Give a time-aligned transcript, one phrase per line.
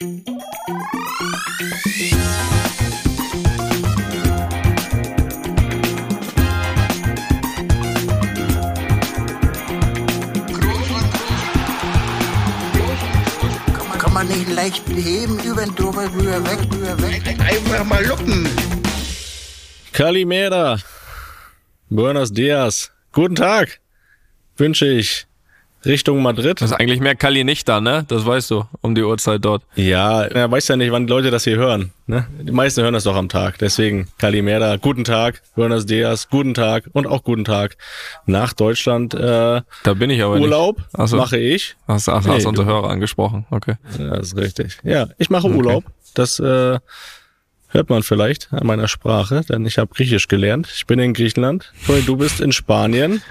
[0.00, 0.12] Kann
[14.12, 17.22] man nicht leicht heben, über den drüber, rüber, weg, rüber, weg.
[17.40, 18.48] Einfach mal luppen.
[19.92, 20.78] Kalimera.
[21.90, 22.92] Buenos dias.
[23.10, 23.80] Guten Tag.
[24.56, 25.27] Wünsche ich
[25.84, 26.60] Richtung Madrid.
[26.60, 28.04] Das ist eigentlich mehr Kali nicht da, ne?
[28.08, 29.62] Das weißt du, um die Uhrzeit dort.
[29.76, 31.92] Ja, er weiß ja nicht, wann die Leute das hier hören.
[32.06, 32.26] Ne?
[32.40, 33.58] Die meisten hören das doch am Tag.
[33.58, 37.76] Deswegen, Kalimera, guten Tag, Buenos Dias, guten Tag und auch guten Tag
[38.26, 39.14] nach Deutschland.
[39.14, 40.88] Äh, Da bin ich aber Urlaub nicht.
[40.94, 41.16] Ach so.
[41.16, 41.76] mache ich.
[41.86, 43.74] Hast, hast, Nee, hast unsere Hörer angesprochen, okay.
[43.98, 44.78] Ja, das ist richtig.
[44.82, 45.84] Ja, ich mache Urlaub.
[46.14, 46.78] Das äh,
[47.68, 50.68] hört man vielleicht an meiner Sprache, denn ich habe Griechisch gelernt.
[50.74, 51.72] Ich bin in Griechenland.
[52.06, 53.22] Du bist in Spanien.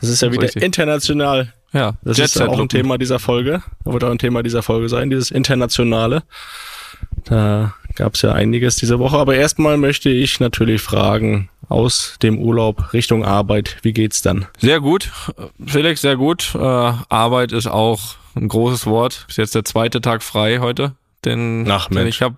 [0.00, 0.62] Das ist ja Das ist wieder richtig.
[0.62, 1.52] international.
[1.72, 2.68] Ja, Das ist ja auch ein.
[2.68, 3.62] Thema dieser Folge.
[3.84, 6.22] Wird auch ein Thema dieser Folge sein, dieses Internationale.
[7.24, 9.16] Da gab es ja einiges diese Woche.
[9.18, 14.46] Aber erstmal möchte ich natürlich fragen, aus dem Urlaub Richtung Arbeit, wie geht's dann?
[14.58, 15.10] Sehr gut,
[15.64, 16.52] Felix, sehr gut.
[16.54, 19.26] Äh, Arbeit ist auch ein großes Wort.
[19.28, 20.92] Ist jetzt der zweite Tag frei heute,
[21.24, 22.16] den, Ach, den Mensch.
[22.16, 22.36] ich habe.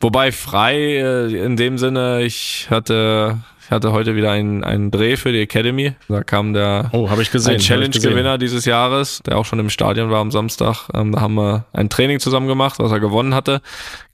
[0.00, 3.38] Wobei frei äh, in dem Sinne, ich hatte,
[3.68, 5.92] ich hatte heute wieder einen, einen Dreh für die Academy.
[6.08, 7.58] Da kam der Oh, habe ich gesehen.
[7.58, 10.88] Challenge-Gewinner dieses Jahres, der auch schon im Stadion war am Samstag.
[10.94, 13.60] Ähm, da haben wir ein Training zusammen gemacht, was er gewonnen hatte.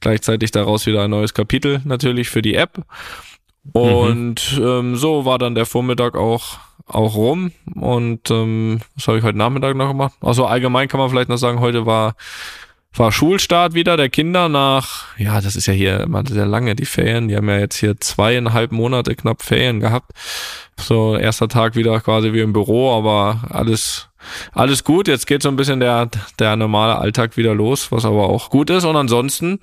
[0.00, 2.84] Gleichzeitig daraus wieder ein neues Kapitel natürlich für die App.
[3.72, 6.58] Und ähm, so war dann der Vormittag auch
[6.88, 7.52] auch rum.
[7.76, 10.14] Und ähm, was habe ich heute Nachmittag noch gemacht?
[10.20, 12.16] Also allgemein kann man vielleicht noch sagen, heute war
[12.98, 16.86] war Schulstart wieder der Kinder nach, ja, das ist ja hier immer sehr lange, die
[16.86, 17.28] Ferien.
[17.28, 20.12] Die haben ja jetzt hier zweieinhalb Monate knapp Ferien gehabt.
[20.78, 24.08] So, erster Tag wieder quasi wie im Büro, aber alles,
[24.52, 25.08] alles gut.
[25.08, 28.70] Jetzt geht so ein bisschen der, der normale Alltag wieder los, was aber auch gut
[28.70, 28.84] ist.
[28.84, 29.58] Und ansonsten,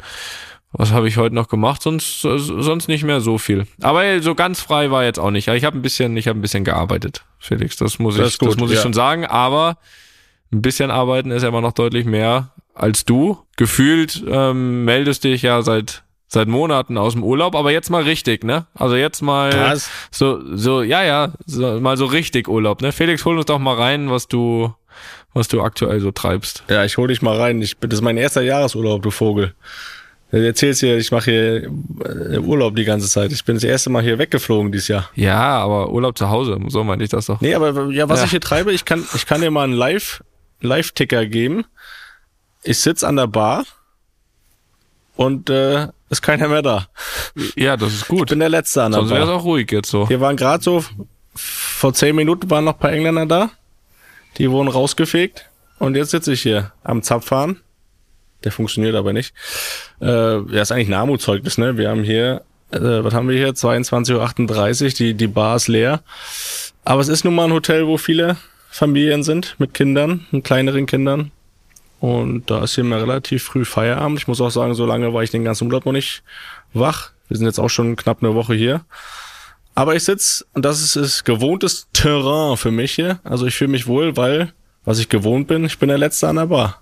[0.74, 1.82] was habe ich heute noch gemacht?
[1.82, 3.66] Sonst, sonst nicht mehr so viel.
[3.82, 5.48] Aber ey, so ganz frei war jetzt auch nicht.
[5.48, 7.78] Ich habe ein bisschen, ich habe ein bisschen gearbeitet, Felix.
[7.78, 8.84] Das muss Das ich, gut, das muss ich ja.
[8.84, 9.26] schon sagen.
[9.26, 9.78] Aber
[10.52, 13.38] ein bisschen arbeiten ist ja immer noch deutlich mehr als du.
[13.58, 18.44] Gefühlt ähm, meldest dich ja seit seit Monaten aus dem Urlaub, aber jetzt mal richtig,
[18.46, 18.66] ne?
[18.74, 19.90] Also jetzt mal Was?
[20.12, 22.92] so so ja ja, so, mal so richtig Urlaub, ne?
[22.92, 24.74] Felix, hol uns doch mal rein, was du
[25.34, 26.64] was du aktuell so treibst.
[26.70, 27.62] Ja, ich hol dich mal rein.
[27.62, 29.54] Ich, das ist mein erster Jahresurlaub, du Vogel.
[30.32, 31.64] Du erzählst hier, ich mache hier
[32.34, 33.34] äh, Urlaub die ganze Zeit.
[33.34, 35.10] Ich bin das erste Mal hier weggeflogen dieses Jahr.
[35.16, 37.42] Ja, aber Urlaub zu Hause, so meinte ich das doch.
[37.42, 38.26] Nee, aber ja, was Ja.
[38.26, 40.24] ich hier treibe, ich kann, ich kann dir mal einen Live,
[40.62, 41.66] Live-Ticker geben.
[42.64, 43.66] Ich sitz an der Bar
[45.16, 46.88] und äh, ist keiner mehr da.
[47.56, 48.30] Ja, das ist Ich gut.
[48.30, 49.38] bin der Letzte an der Sonst wäre es Bar.
[49.38, 50.08] auch ruhig jetzt so.
[50.08, 50.84] Hier waren gerade so,
[51.36, 53.50] vor zehn Minuten waren noch ein paar Engländer da.
[54.38, 55.50] Die wurden rausgefegt.
[55.80, 57.60] Und jetzt sitze ich hier am Zapfhahn.
[58.44, 59.34] Der funktioniert aber nicht.
[60.00, 60.06] Äh,
[60.40, 61.78] ja, ist eigentlich ein Armutszeugnis, ne?
[61.78, 63.54] Wir haben hier, äh, was haben wir hier?
[63.54, 66.02] 22.38 Uhr, die, die Bar ist leer.
[66.84, 68.38] Aber es ist nun mal ein Hotel, wo viele
[68.70, 71.32] Familien sind mit Kindern, mit kleineren Kindern.
[72.02, 74.18] Und da ist hier mal relativ früh Feierabend.
[74.18, 76.24] Ich muss auch sagen, so lange war ich den ganzen Urlaub noch nicht
[76.74, 77.12] wach.
[77.28, 78.82] Wir sind jetzt auch schon knapp eine Woche hier.
[79.76, 83.20] Aber ich sitz und das ist, ist gewohntes Terrain für mich hier.
[83.24, 84.52] Also ich fühle mich wohl, weil,
[84.84, 86.82] was ich gewohnt bin, ich bin der Letzte an der Bar.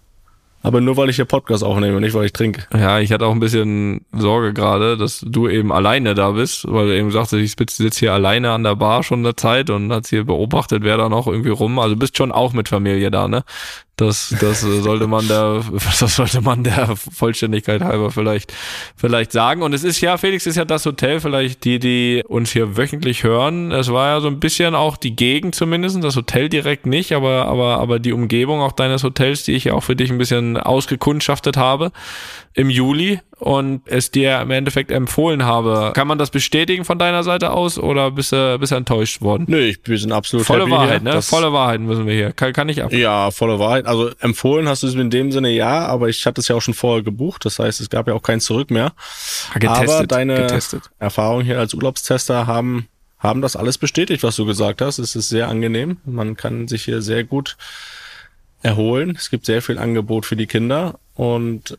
[0.62, 2.66] Aber nur weil ich hier Podcast aufnehme, nicht weil ich trinke.
[2.74, 6.88] Ja, ich hatte auch ein bisschen Sorge gerade, dass du eben alleine da bist, weil
[6.88, 9.92] du eben sagst, ich sitze sitz hier alleine an der Bar schon eine Zeit und
[9.92, 11.80] hat hier beobachtet, wer da noch irgendwie rum.
[11.80, 13.44] Also bist schon auch mit Familie da, ne?
[14.00, 15.62] Das, das sollte man der,
[16.00, 18.54] das sollte man der Vollständigkeit halber vielleicht,
[18.96, 19.62] vielleicht sagen.
[19.62, 23.24] Und es ist ja, Felix ist ja das Hotel, vielleicht die, die uns hier wöchentlich
[23.24, 23.72] hören.
[23.74, 27.48] Es war ja so ein bisschen auch die Gegend zumindest, das Hotel direkt nicht, aber,
[27.48, 30.56] aber, aber die Umgebung auch deines Hotels, die ich ja auch für dich ein bisschen
[30.56, 31.92] ausgekundschaftet habe
[32.54, 35.92] im Juli und es dir im Endeffekt empfohlen habe.
[35.96, 39.46] Kann man das bestätigen von deiner Seite aus oder bist du, bist du enttäuscht worden?
[39.48, 41.14] Nö, ich, wir sind absolut Volle happy Wahrheit, hier.
[41.14, 41.22] ne?
[41.22, 42.32] Volle Wahrheit müssen wir hier.
[42.34, 42.92] Kann, kann ich ab.
[42.92, 43.86] Ja, volle Wahrheit.
[43.86, 46.62] Also empfohlen hast du es in dem Sinne ja, aber ich hatte es ja auch
[46.62, 47.46] schon vorher gebucht.
[47.46, 48.92] Das heißt, es gab ja auch kein Zurück mehr.
[49.66, 50.90] aber deine getestet.
[51.00, 52.88] Erfahrungen hier als Urlaubstester haben,
[53.20, 55.00] haben das alles bestätigt, was du gesagt hast.
[55.00, 55.98] Es ist sehr angenehm.
[56.06, 57.58] Man kann sich hier sehr gut
[58.62, 59.16] erholen.
[59.18, 61.78] Es gibt sehr viel Angebot für die Kinder und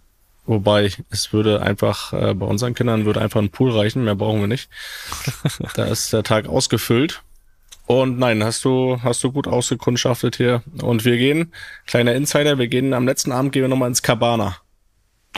[0.50, 4.40] wobei es würde einfach, äh, bei unseren Kindern würde einfach ein Pool reichen, mehr brauchen
[4.40, 4.68] wir nicht.
[5.74, 7.22] da ist der Tag ausgefüllt.
[7.86, 10.62] Und nein, hast du, hast du gut ausgekundschaftet hier.
[10.82, 11.52] Und wir gehen,
[11.86, 14.56] kleiner Insider, wir gehen am letzten Abend gehen wir nochmal ins Cabana.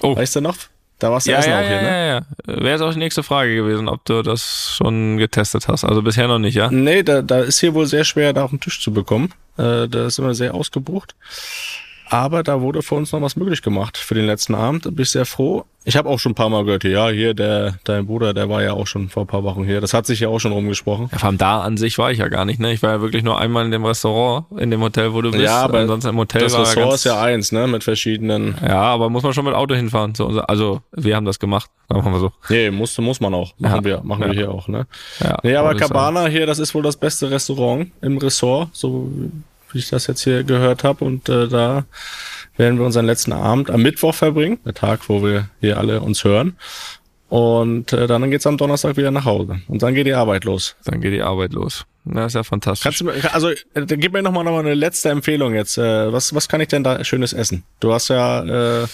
[0.03, 0.17] Oh.
[0.17, 0.57] Weißt du noch?
[0.99, 1.89] Da warst du Ja, ja, auch ja, hier, ne?
[1.89, 2.23] ja, ja.
[2.47, 5.85] Wäre jetzt auch die nächste Frage gewesen, ob du das schon getestet hast.
[5.85, 6.71] Also bisher noch nicht, ja?
[6.71, 9.33] Nee, da, da ist hier wohl sehr schwer, da auf den Tisch zu bekommen.
[9.57, 11.15] Äh, da ist immer sehr ausgebucht.
[12.13, 14.85] Aber da wurde für uns noch was möglich gemacht für den letzten Abend.
[14.85, 15.65] Bin ich sehr froh.
[15.85, 18.63] Ich habe auch schon ein paar Mal gehört, ja, hier, der, dein Bruder, der war
[18.63, 19.81] ja auch schon vor ein paar Wochen hier.
[19.81, 21.09] Das hat sich ja auch schon rumgesprochen.
[21.11, 22.73] Ja, vor allem da an sich war ich ja gar nicht, ne?
[22.73, 25.43] Ich war ja wirklich nur einmal in dem Restaurant, in dem Hotel, wo du bist.
[25.43, 28.55] Ja, aber ansonsten im Hotel Das war Ressort ganz, ist ja eins, ne, mit verschiedenen.
[28.65, 30.15] Ja, aber muss man schon mit Auto hinfahren.
[30.15, 31.69] So, unser- also, wir haben das gemacht.
[31.89, 32.31] Sagen wir mal so.
[32.49, 33.53] Nee, muss, muss man auch.
[33.59, 33.85] Machen Ja.
[33.85, 34.27] wir, machen Ja.
[34.29, 34.87] wir hier auch, ne?
[35.19, 35.75] Ja, Nee, aber.
[35.75, 39.11] Cabana hier, das ist wohl das beste Restaurant im Ressort, so
[39.75, 41.05] wie ich das jetzt hier gehört habe.
[41.05, 41.85] Und äh, da
[42.57, 46.25] werden wir unseren letzten Abend am Mittwoch verbringen, der Tag, wo wir hier alle uns
[46.25, 46.57] hören.
[47.29, 49.63] Und äh, dann geht's am Donnerstag wieder nach Hause.
[49.67, 50.77] Und dann geht die Arbeit los.
[50.85, 51.87] Dann geht die Arbeit los.
[52.05, 52.83] Na, ist ja fantastisch.
[52.83, 55.79] Kannst du mir, also äh, gib mir noch mal, noch mal eine letzte Empfehlung jetzt.
[55.79, 57.65] Äh, was, was kann ich denn da schönes essen?
[57.81, 58.43] Du hast ja
[58.83, 58.87] äh,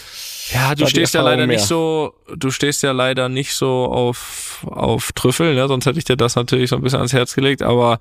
[0.52, 1.66] Ja, du stehst ja leider nicht mehr.
[1.66, 5.66] so, du stehst ja leider nicht so auf, auf Trüffel, ne?
[5.66, 7.98] Sonst hätte ich dir das natürlich so ein bisschen ans Herz gelegt, aber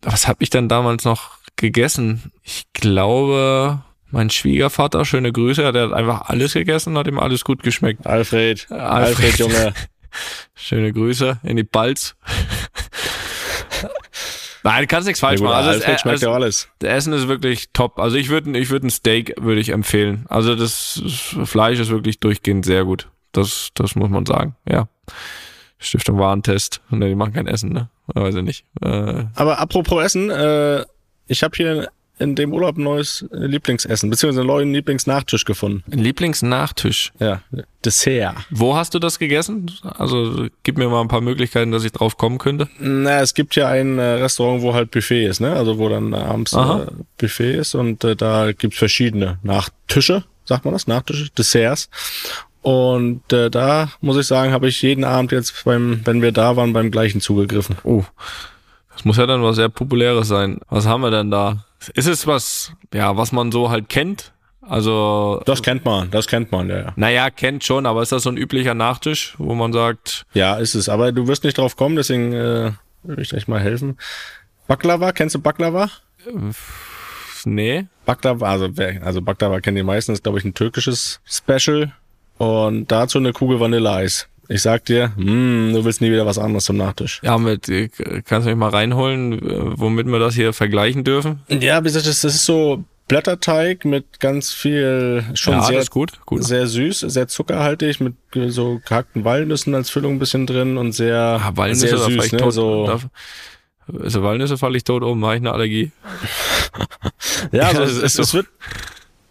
[0.00, 2.32] was habe ich denn damals noch gegessen?
[2.42, 7.62] Ich glaube, mein Schwiegervater, schöne Grüße, der hat einfach alles gegessen, hat ihm alles gut
[7.62, 8.06] geschmeckt.
[8.06, 8.66] Alfred.
[8.70, 8.80] Alfred.
[8.80, 9.74] Alfred, Junge.
[10.54, 12.14] Schöne Grüße in die Balz.
[14.64, 15.56] Nein, du kannst nichts falsch Ja, machen.
[15.56, 16.68] Also, Alfred das, schmeckt also ja alles.
[16.78, 17.98] das Essen ist wirklich top.
[17.98, 20.24] Also ich würde ich würde ein Steak würde ich empfehlen.
[20.28, 21.02] Also das
[21.44, 23.08] Fleisch ist wirklich durchgehend sehr gut.
[23.32, 24.54] Das das muss man sagen.
[24.68, 24.88] Ja.
[25.78, 26.80] Stiftung Warentest.
[26.90, 27.88] Ne, die machen kein Essen, ne?
[28.14, 28.64] Weiß ich nicht.
[28.82, 30.84] Äh, Aber apropos Essen, äh,
[31.32, 31.88] ich habe hier
[32.18, 35.82] in dem Urlaub ein neues äh, Lieblingsessen, beziehungsweise einen neuen Lieblingsnachtisch gefunden.
[35.90, 37.12] ein Lieblingsnachtisch.
[37.18, 37.42] Ja,
[37.84, 38.36] Dessert.
[38.50, 39.70] Wo hast du das gegessen?
[39.82, 42.68] Also gib mir mal ein paar Möglichkeiten, dass ich drauf kommen könnte.
[42.78, 45.54] Na, es gibt ja ein äh, Restaurant, wo halt Buffet ist, ne?
[45.54, 46.84] Also wo dann abends Aha.
[46.84, 46.86] äh,
[47.18, 50.86] Buffet ist und äh, da gibt's verschiedene Nachtische, sagt man das?
[50.86, 51.88] Nachtische, Desserts.
[52.60, 56.56] Und äh, da muss ich sagen, habe ich jeden Abend jetzt beim, wenn wir da
[56.56, 57.76] waren, beim gleichen zugegriffen.
[57.82, 58.04] Oh.
[58.92, 60.60] Das muss ja dann was sehr Populäres sein.
[60.68, 61.64] Was haben wir denn da?
[61.94, 64.32] Ist es was, ja, was man so halt kennt?
[64.60, 66.92] Also, Das kennt man, das kennt man, ja, ja.
[66.94, 70.76] naja, kennt schon, aber ist das so ein üblicher Nachtisch, wo man sagt, Ja, ist
[70.76, 70.88] es.
[70.88, 72.70] Aber du wirst nicht drauf kommen, deswegen äh,
[73.02, 73.98] will ich dir echt mal helfen.
[74.68, 75.90] Baklava, kennst du Baklava?
[77.44, 78.68] nee, Baklava, also,
[79.02, 81.92] also Baklava kennen die meisten, ist glaube ich ein türkisches Special.
[82.38, 84.28] Und dazu eine Kugel Vanilleeis.
[84.48, 87.20] Ich sag dir, mm, du willst nie wieder was anderes zum Nachtisch.
[87.22, 87.88] Ja, mit, äh,
[88.24, 91.40] kannst du mich mal reinholen, äh, womit wir das hier vergleichen dürfen?
[91.48, 96.44] Ja, wie gesagt, das, ist so Blätterteig mit ganz viel, schon ja, sehr, gut, gut.
[96.44, 98.14] sehr süß, sehr zuckerhaltig, mit
[98.48, 102.38] so gehackten Walnüssen als Füllung ein bisschen drin und sehr, Ah, Walnüsse, sehr süß, ne?
[102.38, 102.52] tot.
[102.52, 103.00] So, Da,
[104.02, 105.92] also Walnüsse falle ich tot um, habe ich eine Allergie.
[107.52, 108.46] Ja, also Ja, es, es, ist es wird.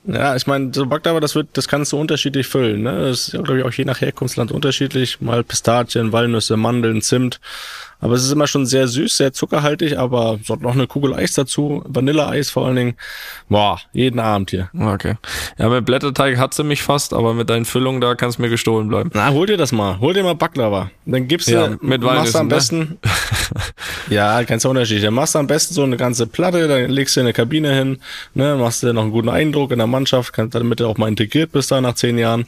[0.04, 2.82] Ja, ich meine, so Baklava, das wird, das kannst du unterschiedlich füllen.
[2.82, 3.10] Ne?
[3.10, 5.22] Das ist, glaube ich, auch je nach Herkunftsland unterschiedlich.
[5.22, 7.40] Mal Pistazien, Walnüsse, Mandeln, Zimt.
[8.02, 11.34] Aber es ist immer schon sehr süß, sehr zuckerhaltig, aber so noch eine Kugel Eis
[11.34, 12.94] dazu, Vanilleeis vor allen Dingen.
[13.48, 14.70] Boah, jeden Abend hier.
[14.78, 15.16] Okay.
[15.60, 18.50] Ja, mit Blätterteig hat sie mich fast, aber mit deinen Füllungen, da kannst du mir
[18.50, 19.12] gestohlen bleiben.
[19.14, 20.00] Na, hol dir das mal.
[20.00, 20.90] Hol dir mal Baklava.
[21.06, 23.00] Dann gibst du, Ja, mit machst du am Walnüssen, besten.
[24.10, 25.04] ja, ganz unterschiedlich.
[25.04, 27.74] Dann machst du am besten so eine ganze Platte, dann legst du in eine Kabine
[27.74, 28.00] hin,
[28.34, 31.08] ne, machst dir noch einen guten Eindruck in der Mannschaft, kannst, damit du auch mal
[31.08, 32.48] integriert bist da nach zehn Jahren.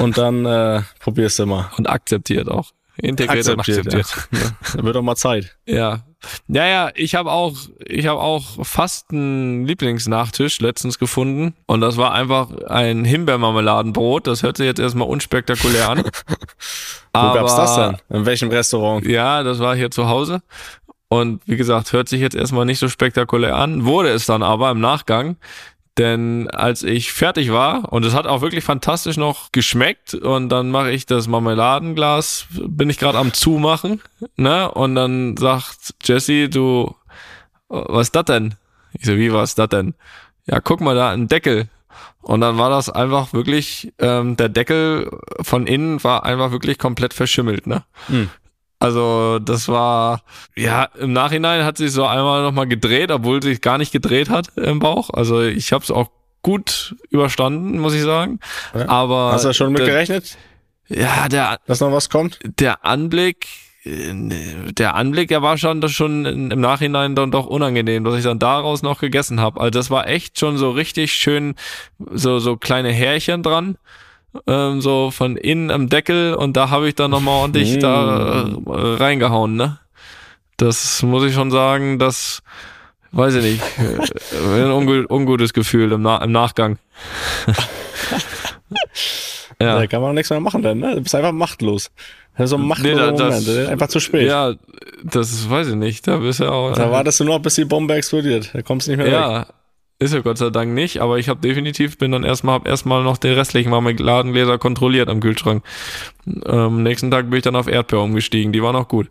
[0.00, 1.70] Und dann äh, probierst du mal.
[1.78, 2.72] Und akzeptiert auch.
[2.96, 4.28] Integriert und akzeptiert.
[4.32, 4.38] Ja.
[4.74, 5.56] Dann wird doch mal Zeit.
[5.66, 6.04] Ja.
[6.46, 11.96] Ja, ja, ich habe auch, ich habe auch fast einen Lieblingsnachtisch letztens gefunden und das
[11.96, 14.26] war einfach ein Himbeermarmeladenbrot.
[14.28, 15.98] Das hört sich jetzt erstmal unspektakulär an.
[17.12, 17.96] Wo gab's das denn?
[18.08, 19.04] In welchem Restaurant?
[19.04, 20.42] Ja, das war hier zu Hause.
[21.08, 24.70] Und wie gesagt, hört sich jetzt erstmal nicht so spektakulär an, wurde es dann aber
[24.70, 25.36] im Nachgang.
[25.98, 30.70] Denn als ich fertig war, und es hat auch wirklich fantastisch noch geschmeckt, und dann
[30.70, 34.00] mache ich das Marmeladenglas, bin ich gerade am Zumachen,
[34.36, 34.70] ne?
[34.70, 36.94] Und dann sagt Jesse, du,
[37.68, 38.54] was ist das denn?
[38.94, 39.94] Ich so, wie was ist das denn?
[40.46, 41.68] Ja, guck mal da, ein Deckel.
[42.22, 47.12] Und dann war das einfach wirklich, ähm, der Deckel von innen war einfach wirklich komplett
[47.12, 47.84] verschimmelt, ne?
[48.06, 48.30] Hm.
[48.82, 50.22] Also das war,
[50.56, 54.48] ja, im Nachhinein hat sich so einmal nochmal gedreht, obwohl sich gar nicht gedreht hat
[54.56, 55.10] im Bauch.
[55.10, 56.10] Also ich habe es auch
[56.42, 58.40] gut überstanden, muss ich sagen.
[58.74, 58.88] Ja.
[58.88, 60.36] Aber Hast du schon mit der, gerechnet,
[60.88, 62.40] ja, der, dass noch was kommt?
[62.42, 63.46] der Anblick,
[63.84, 68.40] der Anblick, der war schon das schon im Nachhinein dann doch unangenehm, dass ich dann
[68.40, 69.60] daraus noch gegessen habe.
[69.60, 71.54] Also das war echt schon so richtig schön,
[72.10, 73.76] so so kleine Härchen dran,
[74.46, 78.70] ähm, so von innen am Deckel und da habe ich dann nochmal ordentlich da äh,
[78.96, 79.78] reingehauen, ne?
[80.56, 82.42] Das muss ich schon sagen, das
[83.12, 86.78] weiß ich nicht, äh, ein ungu ungutes Gefühl im, Na im Nachgang.
[89.60, 89.76] ja.
[89.78, 90.94] Da kann man nichts mehr machen dann, ne?
[90.96, 91.90] Du bist einfach machtlos.
[92.36, 93.68] Das ist so ein Nee, machtloser da- das- Moment.
[93.68, 94.26] Einfach zu spät.
[94.26, 94.54] Ja,
[95.04, 96.06] das weiß ich nicht.
[96.08, 96.72] Da bist du auch.
[96.72, 98.50] Da wartest du noch, bis die Bombe explodiert.
[98.54, 99.12] Da kommst du nicht mehr weg.
[99.12, 99.46] ja,
[100.02, 103.04] Ist ja Gott sei Dank nicht, aber ich habe definitiv, bin dann erstmal, hab erstmal
[103.04, 105.62] noch den restlichen Marmeladengläser kontrolliert am Kühlschrank.
[106.44, 109.10] Ähm, nächsten Tag bin ich dann auf Erdbeer umgestiegen, die war noch gut.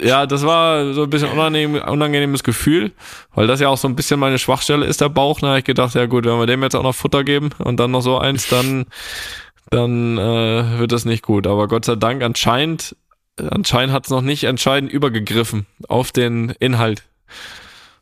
[0.00, 2.92] Ja, das war so ein bisschen unangenehm, unangenehmes Gefühl,
[3.34, 5.42] weil das ja auch so ein bisschen meine Schwachstelle ist, der Bauch.
[5.42, 7.90] Habe ich gedacht, ja gut, wenn wir dem jetzt auch noch Futter geben und dann
[7.90, 8.86] noch so eins, dann,
[9.70, 11.48] dann äh, wird das nicht gut.
[11.48, 12.94] Aber Gott sei Dank anscheinend,
[13.36, 17.02] anscheinend hat es noch nicht entscheidend übergegriffen auf den Inhalt.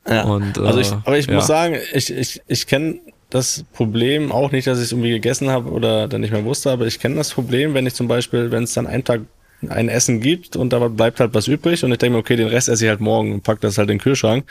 [0.09, 0.25] Ja.
[0.25, 1.35] Und, äh, also ich, aber ich ja.
[1.35, 3.01] muss sagen, ich, ich, ich kenne
[3.31, 6.71] das Problem auch nicht, dass ich es irgendwie gegessen habe oder dann nicht mehr wusste,
[6.71, 9.23] aber ich kenne das Problem, wenn ich zum Beispiel, wenn es dann einen Tag
[9.69, 12.49] ein Essen gibt und da bleibt halt was übrig und ich denke mir, okay, den
[12.49, 14.45] Rest esse ich halt morgen und pack das halt in den Kühlschrank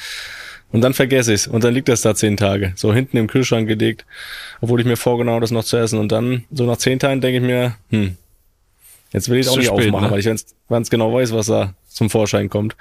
[0.72, 3.28] und dann vergesse ich es und dann liegt das da zehn Tage, so hinten im
[3.28, 4.06] Kühlschrank gelegt,
[4.60, 7.22] obwohl ich mir vorgenommen habe, das noch zu essen und dann so nach zehn Tagen
[7.22, 8.18] denke ich mir, hm,
[9.14, 10.12] jetzt will ich es auch nicht spät, aufmachen, ne?
[10.12, 10.26] weil ich
[10.70, 12.76] ganz genau weiß, was da zum Vorschein kommt.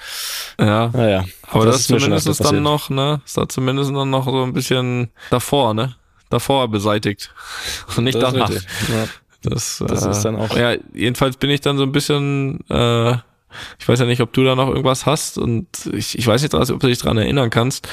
[0.61, 0.89] Ja.
[0.89, 1.25] Naja.
[1.51, 4.43] Aber das, das ist zumindest ist dann noch, ne, ist da zumindest dann noch so
[4.43, 5.97] ein bisschen davor, ne?
[6.29, 7.33] Davor beseitigt.
[7.97, 8.51] Und nicht das danach.
[8.51, 9.09] Ja.
[9.43, 10.57] Das, das äh, ist dann auch.
[10.57, 13.13] Ja, jedenfalls bin ich dann so ein bisschen, äh,
[13.79, 16.55] ich weiß ja nicht, ob du da noch irgendwas hast und ich, ich weiß nicht,
[16.55, 17.89] ob du dich dran erinnern kannst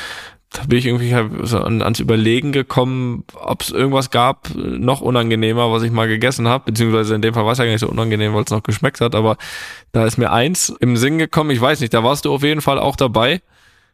[0.53, 5.72] da bin ich irgendwie halt so ans Überlegen gekommen, ob es irgendwas gab, noch unangenehmer,
[5.72, 7.89] was ich mal gegessen habe, beziehungsweise in dem Fall war es ja gar nicht so
[7.89, 9.38] unangenehm, weil es noch geschmeckt hat, aber
[9.91, 12.62] da ist mir eins im Sinn gekommen, ich weiß nicht, da warst du auf jeden
[12.62, 13.41] Fall auch dabei.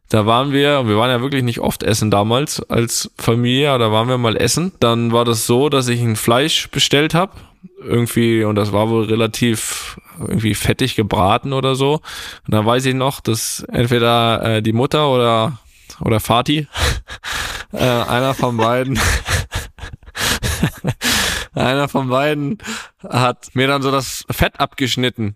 [0.10, 4.10] Da waren wir, wir waren ja wirklich nicht oft essen damals als Familie, da waren
[4.10, 4.72] wir mal essen.
[4.80, 7.34] Dann war das so, dass ich ein Fleisch bestellt habe,
[7.80, 12.02] irgendwie, und das war wohl relativ irgendwie fettig gebraten oder so.
[12.48, 15.60] Und dann weiß ich noch, dass entweder äh, die Mutter oder
[16.02, 16.68] oder Fatih.
[17.74, 19.00] äh, einer von beiden.
[21.54, 22.58] einer von beiden
[23.08, 25.36] hat mir dann so das Fett abgeschnitten.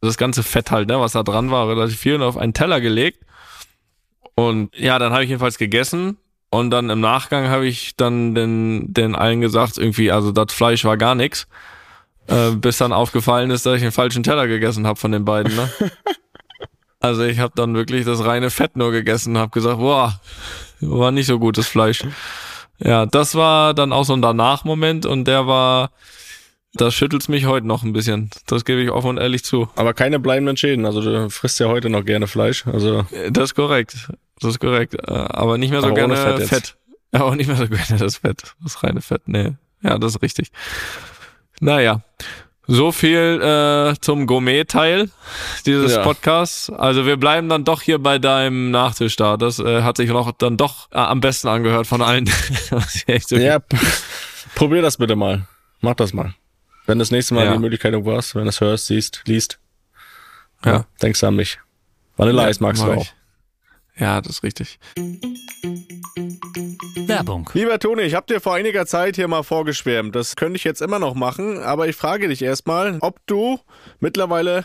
[0.00, 2.80] Das ganze Fett halt, ne, was da dran war, relativ viel und auf einen Teller
[2.80, 3.24] gelegt.
[4.34, 6.18] Und ja, dann habe ich jedenfalls gegessen
[6.50, 10.84] und dann im Nachgang habe ich dann den, den allen gesagt, irgendwie, also das Fleisch
[10.84, 11.46] war gar nix.
[12.26, 15.54] Äh, bis dann aufgefallen ist, dass ich den falschen Teller gegessen habe von den beiden.
[15.54, 15.70] Ne?
[17.04, 20.18] Also ich habe dann wirklich das reine Fett nur gegessen, habe gesagt, boah,
[20.80, 22.02] war nicht so gutes Fleisch.
[22.78, 25.90] Ja, das war dann auch so ein Danach-Moment und der war,
[26.72, 28.30] das schüttelt's mich heute noch ein bisschen.
[28.46, 29.68] Das gebe ich offen und ehrlich zu.
[29.76, 30.86] Aber keine bleibenden Schäden.
[30.86, 32.66] Also du frisst ja heute noch gerne Fleisch.
[32.66, 34.08] Also das ist korrekt.
[34.40, 34.94] Das ist korrekt.
[34.94, 36.76] Äh, aber nicht mehr so gerne Fett, Fett.
[37.12, 38.54] Aber nicht mehr so gerne das Fett.
[38.60, 39.22] Das reine Fett.
[39.26, 39.52] Nee.
[39.82, 40.50] Ja, das ist richtig.
[41.60, 42.02] Naja.
[42.66, 45.10] So viel äh, zum Gourmet-Teil
[45.66, 46.02] dieses ja.
[46.02, 46.70] Podcasts.
[46.70, 49.36] Also wir bleiben dann doch hier bei deinem Nachtisch da.
[49.36, 52.26] Das äh, hat sich noch dann doch äh, am besten angehört von allen.
[53.26, 53.58] so ja,
[54.54, 55.46] probier das bitte mal.
[55.80, 56.34] Mach das mal.
[56.86, 57.52] Wenn das nächste Mal ja.
[57.52, 59.58] die Möglichkeit irgendwo hast, wenn du es hörst, siehst, liest,
[60.64, 60.86] ja, ja.
[61.02, 61.58] denkst an mich.
[62.16, 63.02] Vanilleeis ja, magst du auch.
[63.02, 63.14] Ich.
[63.96, 64.78] Ja, das ist richtig.
[67.06, 67.48] Werbung.
[67.54, 70.14] Lieber Toni, ich habe dir vor einiger Zeit hier mal vorgeschwärmt.
[70.16, 73.60] Das könnte ich jetzt immer noch machen, aber ich frage dich erstmal, ob du
[74.00, 74.64] mittlerweile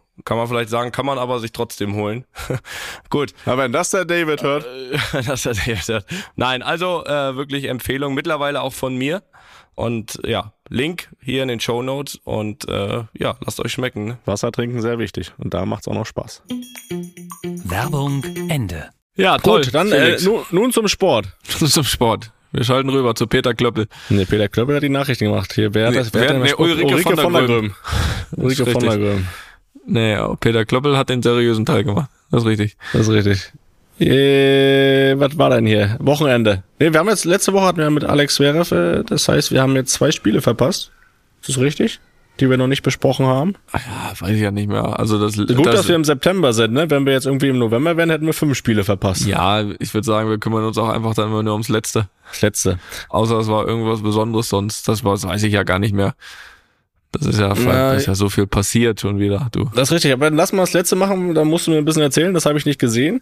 [0.25, 2.25] Kann man vielleicht sagen, kann man aber sich trotzdem holen.
[3.09, 3.33] Gut.
[3.45, 4.65] Aber wenn das der David hört,
[5.25, 6.05] das hat er gesagt.
[6.35, 9.23] Nein, also äh, wirklich Empfehlung, mittlerweile auch von mir.
[9.73, 14.05] Und ja, Link hier in den Show Notes und äh, ja, lasst euch schmecken.
[14.05, 14.17] Ne?
[14.25, 16.43] Wasser trinken sehr wichtig und da macht's auch noch Spaß.
[17.63, 18.89] Werbung Ende.
[19.15, 19.61] Ja, toll.
[19.63, 21.27] Gut, dann äh, nun, nun zum Sport.
[21.43, 22.31] zum Sport.
[22.51, 23.87] Wir schalten rüber zu Peter Klöppel.
[24.09, 25.53] Nee, Peter Klöppel hat die Nachrichten gemacht.
[25.53, 26.13] Hier, wer hat Nee, das?
[26.13, 27.75] Wer wer- hat denn nee, Sport- Ulrike von der Gröm.
[28.35, 29.07] Ulrike von der richtig.
[29.09, 29.27] Gröm.
[29.85, 32.09] Nee, ja, Peter Klöppel hat den seriösen Teil gemacht.
[32.29, 32.77] Das ist richtig.
[32.93, 33.53] Das ist richtig.
[33.99, 35.97] Äh, was war denn hier?
[35.99, 36.63] Wochenende.
[36.79, 39.61] Nee, wir haben jetzt, letzte Woche hatten wir mit Alex Zverev, äh, das heißt, wir
[39.61, 40.91] haben jetzt zwei Spiele verpasst.
[41.41, 41.99] Ist das richtig?
[42.39, 43.55] Die wir noch nicht besprochen haben.
[43.71, 44.99] Ah ja, weiß ich ja nicht mehr.
[44.99, 46.89] Also das, Gut, dass wir im September sind, ne?
[46.89, 49.27] Wenn wir jetzt irgendwie im November wären, hätten wir fünf Spiele verpasst.
[49.27, 52.07] Ja, ich würde sagen, wir kümmern uns auch einfach dann immer nur ums Letzte.
[52.29, 52.79] Das letzte.
[53.09, 54.87] Außer es war irgendwas Besonderes sonst.
[54.87, 56.15] Das, war, das weiß ich ja gar nicht mehr.
[57.11, 59.69] Das ist ja, Na, ist ja so viel passiert schon wieder, du.
[59.75, 61.85] Das ist richtig, aber dann lass mal das letzte machen, da musst du mir ein
[61.85, 63.21] bisschen erzählen, das habe ich nicht gesehen.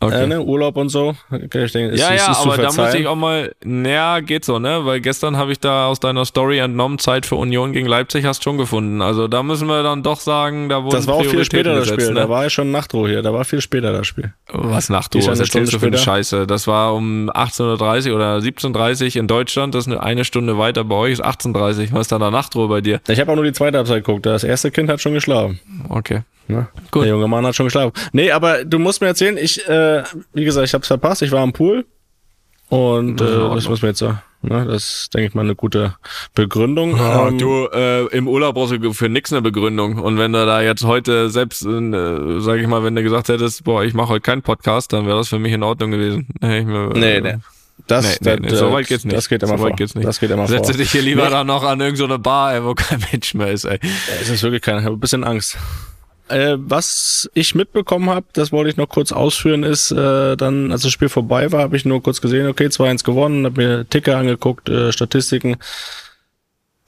[0.00, 0.24] Okay.
[0.24, 0.42] Äh, ne?
[0.42, 1.14] Urlaub und so.
[1.30, 4.20] Okay, ich denke, ist, ja, ist, ja, ist aber da muss ich auch mal, naja,
[4.20, 4.84] geht so, ne?
[4.84, 8.44] Weil gestern habe ich da aus deiner Story entnommen, Zeit für Union gegen Leipzig hast
[8.44, 9.02] schon gefunden.
[9.02, 11.84] Also da müssen wir dann doch sagen, da wurden Das war auch viel später das
[11.84, 12.14] gesetzt, Spiel.
[12.14, 12.20] Ne?
[12.20, 13.22] Da war ja schon Nachtruhe hier.
[13.22, 14.32] Da war viel später das Spiel.
[14.52, 15.98] Was Nacht, du, Die ist was erzählst du für eine.
[15.98, 16.46] Scheiße?
[16.46, 20.84] Das war um 18.30 Uhr oder 17.30 Uhr in Deutschland, das ist eine, Stunde weiter,
[20.84, 21.52] bei euch ist 18.30
[21.88, 21.92] Uhr.
[21.92, 23.00] Was ist da da Nachtruhe bei dir?
[23.08, 24.26] Ich habe auch nur die zweite Halbzeit geguckt.
[24.26, 25.60] Das erste Kind hat schon geschlafen.
[25.88, 26.22] Okay.
[26.46, 26.68] Ne?
[26.90, 27.04] Gut.
[27.04, 27.92] Der junge Mann hat schon geschlafen.
[28.12, 30.02] Nee, aber du musst mir erzählen, ich, äh,
[30.32, 31.22] wie gesagt, ich habe es verpasst.
[31.22, 31.86] Ich war am Pool.
[32.68, 34.20] Und Das ist in äh, das muss mir jetzt sagen.
[34.42, 34.66] Ne?
[34.66, 35.94] Das ist, denke ich mal, eine gute
[36.34, 36.96] Begründung.
[36.96, 39.98] Ja, Ähm, du, äh, im Urlaub brauchst du für nix eine Begründung.
[39.98, 43.64] Und wenn du da jetzt heute selbst, äh, sag ich mal, wenn du gesagt hättest,
[43.64, 46.26] boah, ich mache heute keinen Podcast, dann wäre das für mich in Ordnung gewesen.
[46.40, 47.36] Nee, ich mir, Nee, nee.
[47.86, 49.16] Das, Nee, nee, nee, so weit geht's nicht.
[49.16, 49.76] Das geht immer so weit vor.
[49.76, 50.06] geht's nicht.
[50.06, 50.78] Das geht immer Setze vor.
[50.78, 51.30] dich hier lieber Nee.
[51.30, 53.78] dann noch an irgendeine so Bar, ey, wo kein Mensch mehr ist, ey.
[54.20, 54.78] Es ist wirklich keiner.
[54.80, 55.58] Ich habe ein bisschen Angst.
[56.28, 60.82] Äh, was ich mitbekommen habe, das wollte ich noch kurz ausführen, ist, äh, dann, als
[60.82, 64.16] das Spiel vorbei war, habe ich nur kurz gesehen, okay, 2-1 gewonnen, habe mir Ticker
[64.16, 65.56] angeguckt, äh, Statistiken.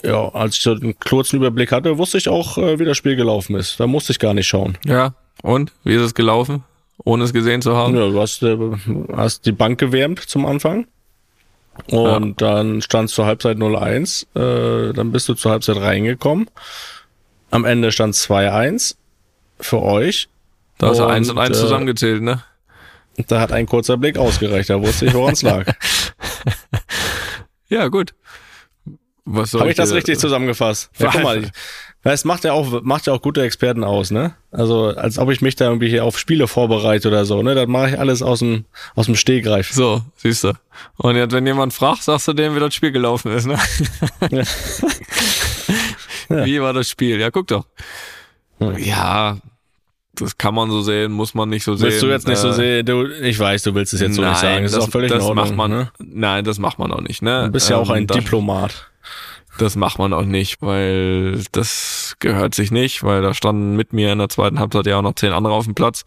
[0.02, 3.16] Ja, als ich so einen kurzen Überblick hatte, wusste ich auch, äh, wie das Spiel
[3.16, 3.78] gelaufen ist.
[3.78, 4.78] Da musste ich gar nicht schauen.
[4.86, 5.72] Ja, und?
[5.84, 6.64] Wie ist es gelaufen?
[7.04, 7.94] Ohne es gesehen zu haben?
[7.94, 8.56] Ja, du hast, äh,
[9.14, 10.86] hast die Bank gewärmt zum Anfang.
[11.88, 14.26] Und dann stand es zur Halbzeit 0-1.
[14.34, 16.48] Äh, dann bist du zur Halbzeit reingekommen.
[17.50, 18.96] Am Ende stand 2-1
[19.60, 20.28] für euch.
[20.78, 22.42] Da hast du eins und eins äh, zusammengezählt, ne?
[23.28, 24.68] Da hat ein kurzer Blick ausgereicht.
[24.68, 25.66] Da wusste ich, woran es lag.
[27.68, 28.14] Ja, gut.
[29.24, 30.88] Was soll Habe ich das richtig zusammengefasst?
[30.98, 31.50] Ja, guck mal,
[32.04, 34.36] das macht ja auch macht ja auch gute Experten aus, ne?
[34.52, 37.56] Also als ob ich mich da irgendwie hier auf Spiele vorbereite oder so, ne?
[37.56, 39.72] Das mache ich alles aus dem aus dem Stegreif.
[39.72, 40.52] So, siehst du.
[40.96, 43.58] Und jetzt, wenn jemand fragt, sagst du dem, wie das Spiel gelaufen ist, ne?
[46.28, 47.20] Wie war das Spiel?
[47.20, 47.66] Ja, guck doch.
[48.78, 49.36] Ja,
[50.14, 51.88] das kann man so sehen, muss man nicht so sehen.
[51.90, 52.86] Willst du jetzt nicht so Äh, sehen?
[52.86, 54.62] Du, ich weiß, du willst es jetzt so nicht sagen.
[54.62, 55.44] Das, ist auch völlig das in Ordnung.
[55.46, 55.90] macht man, ne?
[55.98, 57.44] Nein, das macht man auch nicht, ne?
[57.46, 58.88] Du bist ja auch Ähm, ein das- Diplomat.
[59.58, 64.12] das macht man auch nicht, weil das gehört sich nicht, weil da standen mit mir
[64.12, 66.04] in der zweiten Halbzeit ja auch noch zehn andere auf dem Platz,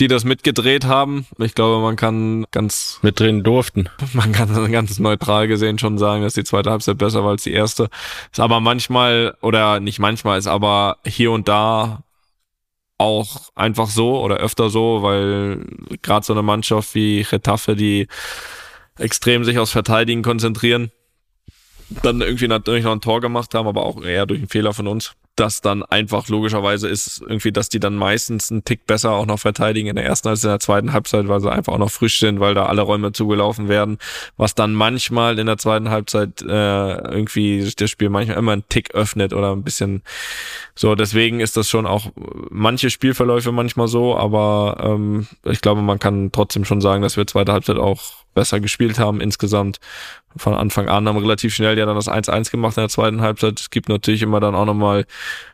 [0.00, 1.26] die das mitgedreht haben.
[1.38, 3.88] Ich glaube, man kann ganz mitdrehen durften.
[4.14, 7.52] Man kann ganz neutral gesehen schon sagen, dass die zweite Halbzeit besser war als die
[7.52, 7.90] erste.
[8.32, 12.02] Ist aber manchmal oder nicht manchmal ist aber hier und da
[12.98, 15.66] auch einfach so oder öfter so, weil
[16.02, 18.08] gerade so eine Mannschaft wie Retafe, die
[18.98, 20.90] extrem sich aufs Verteidigen konzentrieren,
[22.02, 24.86] dann irgendwie natürlich noch ein Tor gemacht haben, aber auch eher durch einen Fehler von
[24.86, 29.24] uns das dann einfach logischerweise ist irgendwie, dass die dann meistens einen Tick besser auch
[29.24, 31.90] noch verteidigen in der ersten als in der zweiten Halbzeit, weil sie einfach auch noch
[31.90, 33.98] frisch sind, weil da alle Räume zugelaufen werden,
[34.36, 38.94] was dann manchmal in der zweiten Halbzeit äh, irgendwie das Spiel manchmal immer einen Tick
[38.94, 40.02] öffnet oder ein bisschen
[40.74, 40.94] so.
[40.94, 42.12] Deswegen ist das schon auch
[42.50, 47.26] manche Spielverläufe manchmal so, aber ähm, ich glaube, man kann trotzdem schon sagen, dass wir
[47.26, 49.80] zweite Halbzeit auch besser gespielt haben insgesamt
[50.34, 53.60] von Anfang an, haben relativ schnell ja dann das 1-1 gemacht in der zweiten Halbzeit.
[53.60, 55.04] Es gibt natürlich immer dann auch nochmal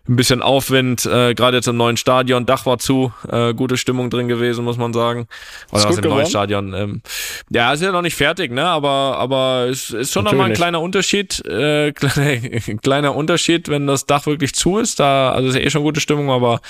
[0.09, 4.09] ein bisschen Aufwind, äh, gerade jetzt im neuen Stadion, Dach war zu, äh, gute Stimmung
[4.09, 5.27] drin gewesen, muss man sagen.
[5.73, 6.75] Oder was im neuen Stadion.
[6.75, 7.03] Ähm,
[7.51, 8.65] ja, ist ja noch nicht fertig, ne?
[8.65, 12.41] Aber aber es ist schon nochmal ein kleiner Unterschied, äh, kleiner,
[12.83, 15.01] kleiner Unterschied, wenn das Dach wirklich zu ist.
[15.01, 16.61] Da, also ist ja eh schon gute Stimmung, aber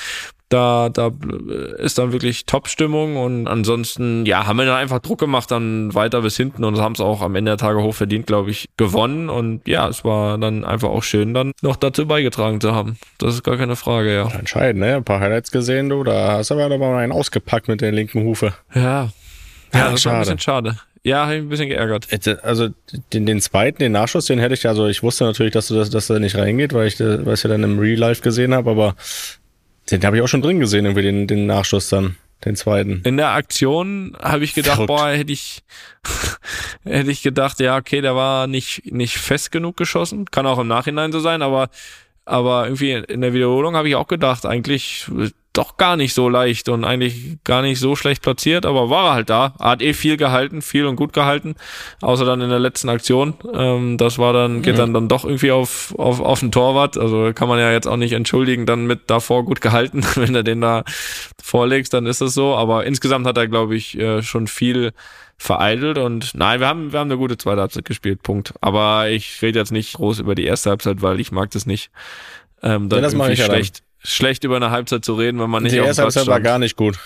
[0.48, 1.10] da, da
[1.78, 6.22] ist dann wirklich Top-Stimmung und ansonsten, ja, haben wir dann einfach Druck gemacht, dann weiter
[6.22, 9.28] bis hinten und haben es auch am Ende der Tage hoch verdient, glaube ich, gewonnen
[9.28, 12.96] und ja, es war dann einfach auch schön, dann noch dazu beigetragen zu haben.
[13.18, 14.28] Das ist gar keine Frage, ja.
[14.28, 14.96] Entscheidend, ne?
[14.96, 18.22] Ein paar Highlights gesehen, du, da hast du aber mal einen ausgepackt mit der linken
[18.22, 18.54] Hufe.
[18.74, 19.10] Ja.
[19.74, 20.12] Ja, das schade.
[20.12, 20.76] war ein bisschen schade.
[21.02, 22.08] Ja, habe ich ein bisschen geärgert.
[22.42, 22.70] Also
[23.12, 25.90] den, den zweiten, den Nachschuss, den hätte ich, also ich wusste natürlich, dass du das,
[25.90, 28.96] dass er nicht reingeht, weil ich das ja dann im Real Life gesehen habe, aber
[29.90, 33.02] den habe ich auch schon drin gesehen, irgendwie den, den Nachschuss dann, den zweiten.
[33.04, 34.88] In der Aktion habe ich gedacht, Verrückt.
[34.88, 35.62] boah, hätte ich,
[36.84, 40.26] hätte ich gedacht, ja, okay, der war nicht, nicht fest genug geschossen.
[40.30, 41.68] Kann auch im Nachhinein so sein, aber,
[42.26, 45.08] aber irgendwie in der Wiederholung habe ich auch gedacht, eigentlich
[45.56, 49.14] doch gar nicht so leicht und eigentlich gar nicht so schlecht platziert, aber war er
[49.14, 49.54] halt da.
[49.58, 51.54] Er hat eh viel gehalten, viel und gut gehalten,
[52.02, 53.34] außer dann in der letzten Aktion.
[53.54, 54.78] Ähm, das war dann, geht mhm.
[54.78, 56.98] dann, dann doch irgendwie auf, auf, auf den Torwart.
[56.98, 60.04] Also kann man ja jetzt auch nicht entschuldigen, dann mit davor gut gehalten.
[60.14, 60.84] Wenn er den da
[61.42, 62.54] vorlegst, dann ist es so.
[62.54, 64.92] Aber insgesamt hat er, glaube ich, äh, schon viel
[65.38, 68.54] vereitelt und nein, wir haben, wir haben eine gute zweite Halbzeit gespielt, Punkt.
[68.60, 71.90] Aber ich rede jetzt nicht groß über die erste Halbzeit, weil ich mag das nicht.
[72.62, 73.78] Ähm, dann ja, das irgendwie ich schlecht.
[73.78, 76.58] Ja schlecht über eine Halbzeit zu reden, wenn man nicht Die erste Halbzeit war gar
[76.58, 76.98] nicht gut.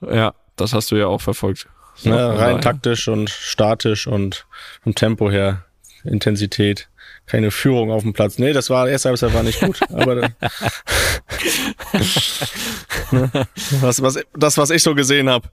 [0.00, 1.68] Ja, das hast du ja auch verfolgt.
[1.96, 4.46] So, ja, rein taktisch und statisch und
[4.82, 5.64] vom Tempo her,
[6.02, 6.88] Intensität,
[7.26, 8.38] keine Führung auf dem Platz.
[8.38, 10.30] Nee, das war, erste Halbzeit war nicht gut, aber
[13.80, 15.48] was, was, das, was ich so gesehen habe,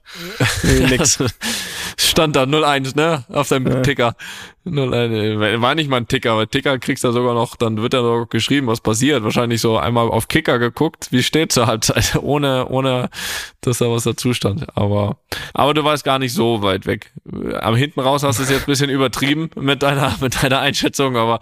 [0.62, 1.18] nee, nix.
[1.96, 3.24] Stand da 0-1, ne?
[3.28, 3.80] Auf deinem ja.
[3.80, 4.16] Ticker.
[4.64, 5.60] 0-1.
[5.60, 8.26] War nicht mal ein Ticker, aber Ticker kriegst du sogar noch, dann wird da noch
[8.26, 9.24] geschrieben, was passiert.
[9.24, 13.10] Wahrscheinlich so einmal auf Kicker geguckt, wie steht zur Halbzeit, ohne, ohne,
[13.60, 14.66] dass da was dazu stand.
[14.76, 15.16] Aber,
[15.52, 17.12] aber du warst gar nicht so weit weg.
[17.60, 21.16] Am hinten raus hast du es jetzt ein bisschen übertrieben mit deiner, mit deiner Einschätzung,
[21.16, 21.40] aber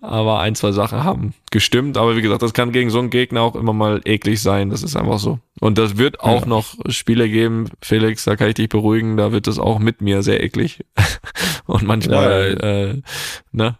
[0.00, 1.96] aber ein, zwei Sachen haben gestimmt.
[1.96, 4.70] Aber wie gesagt, das kann gegen so einen Gegner auch immer mal eklig sein.
[4.70, 5.40] Das ist einfach so.
[5.60, 6.46] Und das wird auch ja.
[6.46, 10.22] noch Spiele geben, Felix, da kann ich dich beruhigen, da wird es auch mit mir
[10.22, 10.84] sehr eklig.
[11.66, 12.47] Und manchmal, ja.
[12.54, 13.02] Äh,
[13.52, 13.78] ne?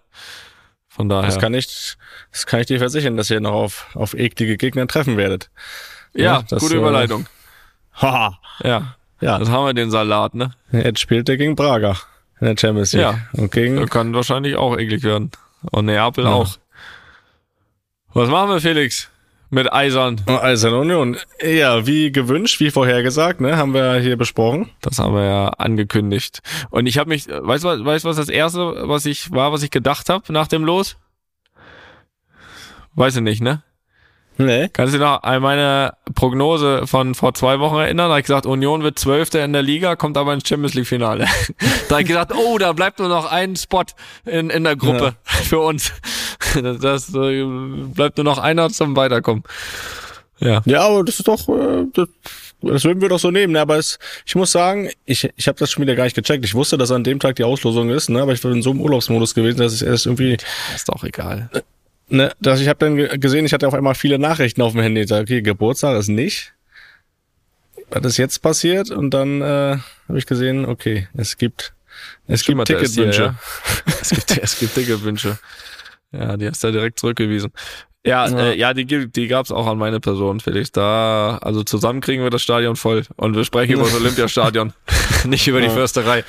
[0.89, 1.27] Von daher.
[1.27, 1.97] Das kann ich,
[2.33, 5.51] das kann ich dir versichern, dass ihr noch auf, auf eklige Gegner treffen werdet.
[6.15, 7.23] Ja, ja das, gute Überleitung.
[7.23, 7.27] Äh,
[8.03, 8.39] haha.
[8.65, 8.95] ja.
[9.21, 9.39] Ja.
[9.39, 10.53] Das haben wir den Salat, ne?
[10.71, 11.97] Jetzt spielt er gegen Braga
[12.41, 13.03] in der Champions League.
[13.03, 13.19] Ja.
[13.33, 13.85] Und gegen.
[13.87, 15.31] Kann wahrscheinlich auch eklig werden.
[15.71, 16.33] Und Neapel ja.
[16.33, 16.57] auch.
[18.15, 19.11] Was machen wir, Felix?
[19.51, 20.21] Mit Eisern.
[20.27, 21.17] Eisern Union.
[21.43, 24.71] Ja, wie gewünscht, wie vorhergesagt, ne, haben wir hier besprochen.
[24.83, 26.41] Das haben wir ja angekündigt.
[26.71, 29.71] Und ich habe mich, weißt du, weißt, was das erste, was ich war, was ich
[29.71, 30.99] gedacht habe nach dem Los?
[32.95, 33.63] Weiß ich nicht, ne?
[34.39, 34.69] Nee.
[34.73, 38.07] Kannst du dich noch an meine Prognose von vor zwei Wochen erinnern?
[38.07, 40.87] Da habe ich gesagt, Union wird Zwölfter in der Liga, kommt aber ins Champions League
[40.87, 41.27] Finale.
[41.89, 43.83] da habe ich gesagt, oh, da bleibt nur noch ein Spot
[44.25, 45.15] in, in der Gruppe ja.
[45.25, 45.93] für uns.
[46.55, 47.45] Das, das äh,
[47.95, 49.43] bleibt nur noch einer zum Weiterkommen.
[50.39, 50.63] Ja.
[50.65, 52.09] Ja, aber das ist doch, äh, das,
[52.63, 53.55] das würden wir doch so nehmen.
[53.55, 53.61] Ne?
[53.61, 56.45] Aber es, ich muss sagen, ich, ich habe das schon wieder gar nicht gecheckt.
[56.45, 58.23] Ich wusste, dass an dem Tag die Auslosung ist, ne?
[58.23, 60.37] aber ich war in so einem Urlaubsmodus gewesen, dass es erst irgendwie.
[60.75, 61.51] Ist doch egal.
[62.11, 65.03] Ne, dass ich habe dann gesehen, ich hatte auf einmal viele Nachrichten auf dem Handy.
[65.03, 66.55] Ich sag, okay, Geburtstag ist nicht.
[67.91, 68.91] Was ist jetzt passiert?
[68.91, 69.77] Und dann äh,
[70.09, 71.75] habe ich gesehen, okay, es gibt
[72.27, 73.23] es gibt Ticketwünsche.
[73.23, 73.39] Ja.
[74.01, 75.39] es gibt es gibt Ticketwünsche.
[76.13, 77.53] Ja, die hast du ja direkt zurückgewiesen.
[78.09, 80.73] Ja, ja, äh, ja die, die gab's auch an meine Person, Felix.
[80.73, 84.73] Da, also zusammen kriegen wir das Stadion voll und wir sprechen über das Olympiastadion.
[85.25, 86.25] nicht über die Försterei.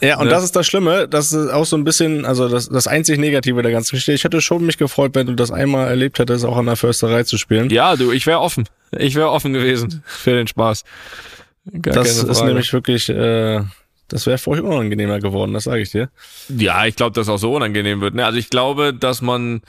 [0.00, 0.30] Ja, und Ne?
[0.30, 3.62] das ist das Schlimme, das ist auch so ein bisschen, also das, das einzig Negative
[3.62, 4.12] der ganzen Geschichte.
[4.12, 7.22] Ich hätte schon mich gefreut, wenn du das einmal erlebt hättest, auch an der Försterei
[7.24, 7.70] zu spielen.
[7.70, 8.68] Ja, du, ich wäre offen.
[8.96, 10.84] Ich wäre offen gewesen für den Spaß.
[11.82, 13.60] Gar das ist nämlich wirklich, äh,
[14.08, 16.08] das wäre für euch unangenehmer geworden, das sage ich dir.
[16.48, 18.14] Ja, ich glaube, dass auch so unangenehm wird.
[18.14, 18.24] Ne?
[18.24, 19.60] Also ich glaube, dass man,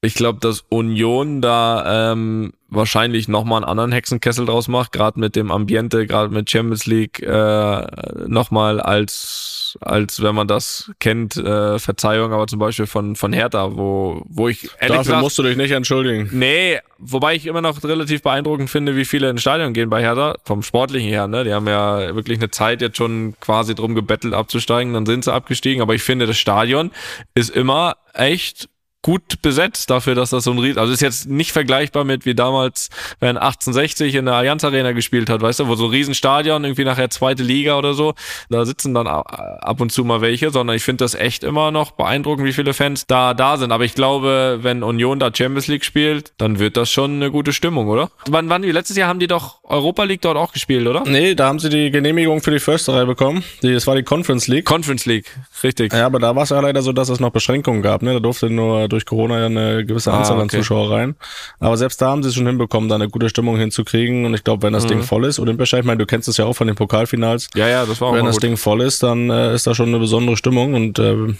[0.00, 5.34] ich glaube, dass Union da ähm, wahrscheinlich nochmal einen anderen Hexenkessel draus macht, gerade mit
[5.34, 7.86] dem Ambiente, gerade mit Champions League, äh,
[8.28, 13.76] nochmal als, als wenn man das kennt, äh, Verzeihung, aber zum Beispiel von, von Hertha,
[13.76, 16.28] wo, wo ich ehrlich Dafür gesagt, musst du dich nicht entschuldigen.
[16.30, 20.36] Nee, wobei ich immer noch relativ beeindruckend finde, wie viele ins Stadion gehen bei Hertha,
[20.44, 21.42] vom Sportlichen her, ne?
[21.42, 25.32] Die haben ja wirklich eine Zeit jetzt schon quasi drum gebettelt abzusteigen, dann sind sie
[25.32, 26.92] abgestiegen, aber ich finde, das Stadion
[27.34, 28.68] ist immer echt
[29.02, 32.34] gut besetzt dafür, dass das so ein Riesen, also ist jetzt nicht vergleichbar mit wie
[32.34, 36.64] damals, wenn 1860 in der Allianz Arena gespielt hat, weißt du, wo so ein Riesenstadion,
[36.64, 38.14] irgendwie nachher zweite Liga oder so,
[38.50, 41.92] da sitzen dann ab und zu mal welche, sondern ich finde das echt immer noch
[41.92, 43.70] beeindruckend, wie viele Fans da da sind.
[43.70, 47.52] Aber ich glaube, wenn Union da Champions League spielt, dann wird das schon eine gute
[47.52, 48.10] Stimmung, oder?
[48.26, 51.04] Wann, wann, letztes Jahr haben die doch Europa League dort auch gespielt, oder?
[51.06, 53.44] Nee, da haben sie die Genehmigung für die Försterei bekommen.
[53.62, 54.64] Die, das war die Conference League.
[54.64, 55.26] Conference League,
[55.62, 55.92] richtig.
[55.92, 58.02] Ja, aber da war es ja leider so, dass es noch Beschränkungen gab.
[58.02, 58.14] Ne?
[58.14, 60.58] Da durfte nur durch Corona ja eine gewisse Ah, Anzahl an okay.
[60.58, 61.14] Zuschauer rein.
[61.60, 64.24] Aber selbst da haben sie es schon hinbekommen, da eine gute Stimmung hinzukriegen.
[64.24, 64.88] Und ich glaube, wenn das Mhm.
[64.88, 67.48] Ding voll ist, Olympiaschein, ich meine, du kennst es ja auch von den Pokalfinals.
[67.54, 68.42] Ja, ja, das war auch wenn das gut.
[68.42, 71.34] Ding voll ist, dann äh, ist da schon eine besondere Stimmung und äh,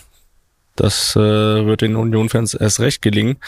[0.76, 1.20] das äh,
[1.66, 3.38] wird den Union-Fans erst recht gelingen.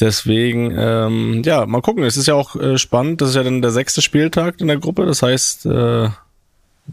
[0.00, 2.04] Deswegen, ähm, ja, mal gucken.
[2.04, 3.20] Es ist ja auch äh, spannend.
[3.20, 5.06] Das ist ja dann der sechste Spieltag in der Gruppe.
[5.06, 6.08] Das heißt, äh,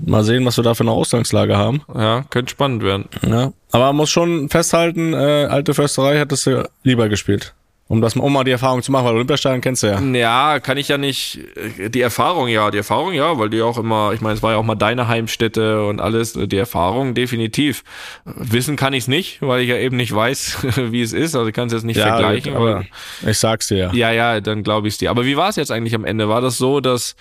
[0.05, 1.81] mal sehen, was wir da für eine Ausgangslage haben.
[1.93, 3.05] Ja, könnte spannend werden.
[3.27, 3.51] Ja.
[3.75, 5.17] Aber man muss schon festhalten, äh,
[5.49, 7.53] alte Försterei hättest du lieber gespielt.
[7.87, 9.99] Um das um mal die Erfahrung zu machen, weil Olympiastadion kennst du ja.
[10.01, 11.39] Ja, kann ich ja nicht.
[11.77, 14.53] äh, Die Erfahrung, ja, die Erfahrung, ja, weil die auch immer, ich meine, es war
[14.53, 17.83] ja auch mal deine Heimstätte und alles, die Erfahrung definitiv.
[18.23, 21.35] Wissen kann ich es nicht, weil ich ja eben nicht weiß, wie es ist.
[21.35, 22.85] Also ich kann es jetzt nicht vergleichen, aber, aber
[23.29, 23.93] ich sag's dir ja.
[23.93, 25.11] ja, ja, dann glaube ich es dir.
[25.11, 26.27] Aber wie war es jetzt eigentlich am Ende?
[26.27, 27.15] War das so, dass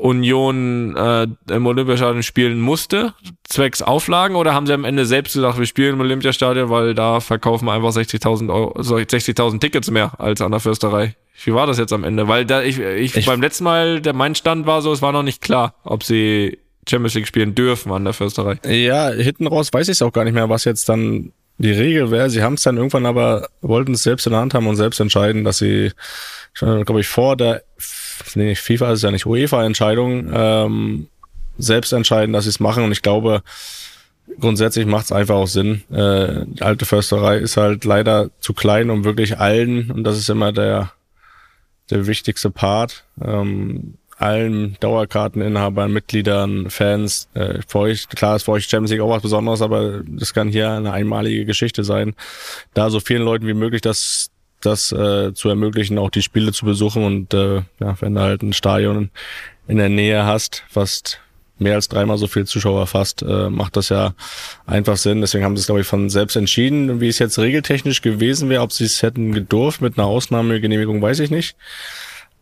[0.00, 5.58] Union äh, im Olympiastadion spielen musste, zwecks Auflagen, oder haben sie am Ende selbst gesagt,
[5.58, 10.40] wir spielen im Olympiastadion, weil da verkaufen wir einfach 60.000 Euro, 60.000 Tickets mehr als
[10.40, 11.14] an der Fürsterei?
[11.44, 12.26] Wie war das jetzt am Ende?
[12.28, 15.12] Weil da ich, ich, Ich- beim letzten Mal, der mein Stand war so, es war
[15.12, 16.58] noch nicht klar, ob sie
[16.88, 18.58] Champions League spielen dürfen an der Fürsterei.
[18.66, 22.10] Ja, hinten raus weiß ich es auch gar nicht mehr, was jetzt dann die Regel
[22.10, 22.30] wäre.
[22.30, 25.00] Sie haben es dann irgendwann aber, wollten es selbst in der Hand haben und selbst
[25.00, 25.92] entscheiden, dass sie,
[26.54, 27.62] glaube ich, vor der,
[28.34, 31.08] nee, FIFA ist ja nicht UEFA-Entscheidung, ähm,
[31.58, 32.84] selbst entscheiden, dass sie es machen.
[32.84, 33.42] Und ich glaube,
[34.40, 35.82] grundsätzlich macht es einfach auch Sinn.
[35.90, 40.30] Äh, die alte Försterei ist halt leider zu klein, um wirklich allen, und das ist
[40.30, 40.92] immer der,
[41.90, 48.66] der wichtigste Part, ähm, allen Dauerkarteninhabern, Mitgliedern, Fans, äh, für euch, klar ist für euch
[48.66, 52.14] Champions League auch was Besonderes, aber das kann hier eine einmalige Geschichte sein,
[52.74, 56.66] da so vielen Leuten wie möglich das, das äh, zu ermöglichen, auch die Spiele zu
[56.66, 59.10] besuchen und äh, ja, wenn du halt ein Stadion
[59.68, 61.20] in der Nähe hast, fast
[61.60, 64.14] mehr als dreimal so viel Zuschauer fast, äh, macht das ja
[64.66, 65.20] einfach Sinn.
[65.20, 67.00] Deswegen haben sie es, glaube ich, von selbst entschieden.
[67.00, 71.18] Wie es jetzt regeltechnisch gewesen wäre, ob sie es hätten gedurft mit einer Ausnahmegenehmigung, weiß
[71.18, 71.56] ich nicht.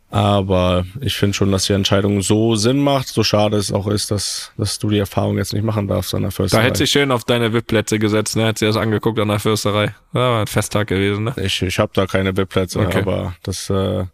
[0.08, 4.10] Aber ich finde schon, dass die Entscheidung so Sinn macht, so schade es auch ist,
[4.12, 6.90] dass, dass du die Erfahrung jetzt nicht machen darfst an der First Da hätte sich
[6.92, 8.46] schön auf deine VIP-Plätze gesetzt, ne?
[8.46, 9.94] Hätte sie das angeguckt an der Fürsterei.
[10.14, 11.34] Ja, war ein Festtag gewesen, ne?
[11.42, 13.00] Ich, ich habe da keine VIP-Plätze, Okay.
[13.00, 14.04] aber das, äh,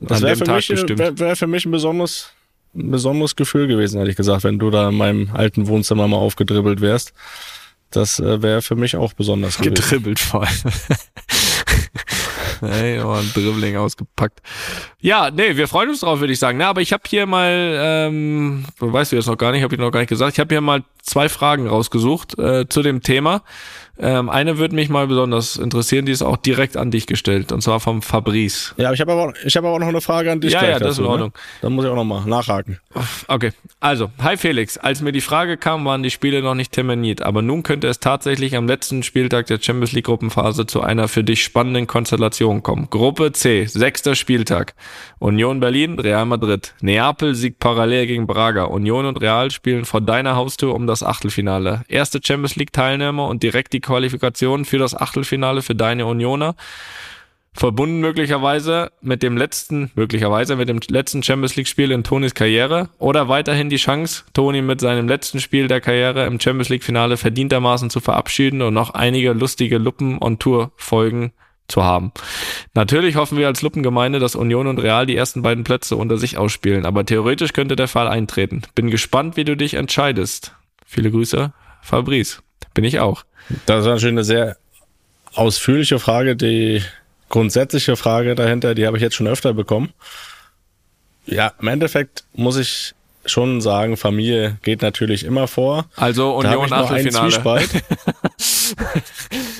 [0.00, 0.98] das wäre für, Tag mich, bestimmt.
[0.98, 2.30] wär, wär für mich ein besonderes,
[2.74, 6.82] ein besonderes Gefühl gewesen, ehrlich gesagt, wenn du da in meinem alten Wohnzimmer mal aufgedribbelt
[6.82, 7.14] wärst.
[7.90, 9.74] Das äh, wäre für mich auch besonders gewesen.
[9.74, 10.58] Gedribbelt vor allem.
[12.60, 14.40] Hey, oh, ein Dribbling ausgepackt.
[15.00, 16.58] Ja, nee, wir freuen uns drauf, würde ich sagen.
[16.58, 19.80] Na, aber ich habe hier mal, ähm, weißt du jetzt noch gar nicht, habe ich
[19.80, 23.42] noch gar nicht gesagt, ich habe hier mal zwei Fragen rausgesucht äh, zu dem Thema.
[24.02, 27.60] Ähm, eine würde mich mal besonders interessieren, die ist auch direkt an dich gestellt, und
[27.60, 28.74] zwar vom Fabrice.
[28.78, 30.52] Ja, aber ich habe aber, auch- ich habe aber auch noch eine Frage an dich.
[30.54, 31.28] Ja, ja, das ist dazu, in Ordnung.
[31.28, 31.40] Ne?
[31.60, 32.78] Dann muss ich auch noch mal nachhaken.
[33.28, 34.78] Okay, also, hi Felix.
[34.78, 38.00] Als mir die Frage kam, waren die Spiele noch nicht terminiert, aber nun könnte es
[38.00, 42.88] tatsächlich am letzten Spieltag der Champions League Gruppenphase zu einer für dich spannenden Konstellation kommen.
[42.88, 44.74] Gruppe C, sechster Spieltag.
[45.18, 46.72] Union Berlin, Real Madrid.
[46.80, 48.64] Neapel siegt parallel gegen Braga.
[48.64, 51.82] Union und Real spielen vor deiner Haustür um das Achtelfinale.
[51.88, 56.54] Erste Champions League Teilnehmer und direkt die Qualifikation für das Achtelfinale für deine Unioner
[57.52, 62.88] verbunden möglicherweise mit dem letzten, möglicherweise mit dem letzten Champions League Spiel in Tonis Karriere
[62.98, 67.16] oder weiterhin die Chance, Toni mit seinem letzten Spiel der Karriere im Champions League Finale
[67.16, 71.32] verdientermaßen zu verabschieden und noch einige lustige Luppen on Tour Folgen
[71.66, 72.12] zu haben.
[72.74, 76.38] Natürlich hoffen wir als Luppengemeinde, dass Union und Real die ersten beiden Plätze unter sich
[76.38, 78.62] ausspielen, aber theoretisch könnte der Fall eintreten.
[78.76, 80.54] Bin gespannt, wie du dich entscheidest.
[80.86, 82.42] Viele Grüße, Fabrice.
[82.74, 83.24] Bin ich auch.
[83.66, 84.56] Das ist natürlich eine sehr
[85.34, 86.36] ausführliche Frage.
[86.36, 86.82] Die
[87.28, 89.92] grundsätzliche Frage dahinter, die habe ich jetzt schon öfter bekommen.
[91.26, 92.94] Ja, im Endeffekt muss ich
[93.26, 95.86] schon sagen, Familie geht natürlich immer vor.
[95.96, 97.60] Also Union Achtelfinale.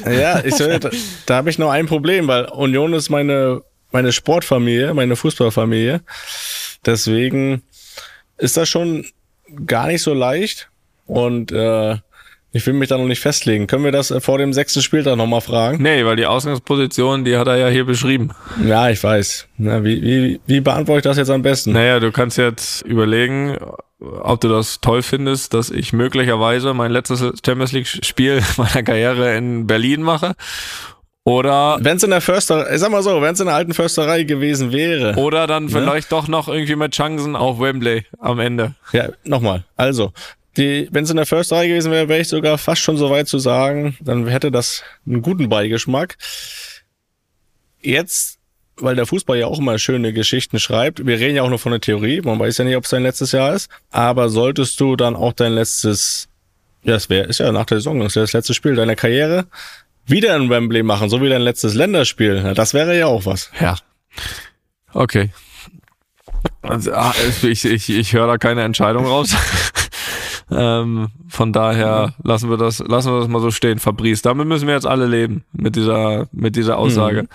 [0.10, 0.90] ja, ich soll, da,
[1.26, 6.00] da habe ich noch ein Problem, weil Union ist meine meine Sportfamilie, meine Fußballfamilie.
[6.84, 7.62] Deswegen
[8.38, 9.06] ist das schon
[9.66, 10.70] gar nicht so leicht
[11.06, 11.96] und äh,
[12.52, 13.66] ich will mich da noch nicht festlegen.
[13.66, 15.82] Können wir das vor dem sechsten Spieltag nochmal fragen?
[15.82, 18.30] Nee, weil die Ausgangsposition, die hat er ja hier beschrieben.
[18.64, 19.46] Ja, ich weiß.
[19.58, 21.72] Na, wie, wie, wie beantworte ich das jetzt am besten?
[21.72, 23.56] Naja, du kannst jetzt überlegen,
[24.00, 29.66] ob du das toll findest, dass ich möglicherweise mein letztes Champions League-Spiel meiner Karriere in
[29.66, 30.34] Berlin mache.
[31.24, 31.78] Oder.
[31.80, 34.72] Wenn es in der Försterei, sag mal so, wenn es in der alten Försterei gewesen
[34.72, 35.14] wäre.
[35.16, 35.70] Oder dann ne?
[35.70, 38.74] vielleicht doch noch irgendwie mit Chancen auf Wembley am Ende.
[38.92, 39.64] Ja, nochmal.
[39.76, 40.12] Also,
[40.56, 43.28] wenn es in der First 3 gewesen wäre, wäre ich sogar fast schon so weit
[43.28, 46.16] zu sagen, dann hätte das einen guten Beigeschmack.
[47.80, 48.38] Jetzt,
[48.76, 51.72] weil der Fußball ja auch immer schöne Geschichten schreibt, wir reden ja auch nur von
[51.72, 54.96] der Theorie, man weiß ja nicht, ob es dein letztes Jahr ist, aber solltest du
[54.96, 56.28] dann auch dein letztes,
[56.82, 58.96] ja, es wäre, ist ja nach der Saison, das ist ja das letzte Spiel deiner
[58.96, 59.46] Karriere,
[60.06, 63.50] wieder in Wembley machen, so wie dein letztes Länderspiel, ja, das wäre ja auch was.
[63.60, 63.76] Ja.
[64.92, 65.30] Okay.
[66.62, 69.34] Also, ah, ich, ich, ich höre da keine Entscheidung raus.
[70.50, 72.28] Ähm, von daher mhm.
[72.28, 74.22] lassen wir das, lassen wir das mal so stehen, Fabrice.
[74.22, 77.22] Damit müssen wir jetzt alle leben mit dieser, mit dieser Aussage.
[77.22, 77.28] Mhm.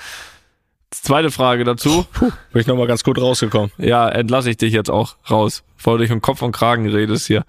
[0.91, 2.06] Zweite Frage dazu.
[2.13, 3.71] Puh, bin ich nochmal ganz gut rausgekommen.
[3.78, 7.28] Ja, entlasse ich dich jetzt auch raus, bevor du dich um Kopf und Kragen redest
[7.28, 7.43] hier.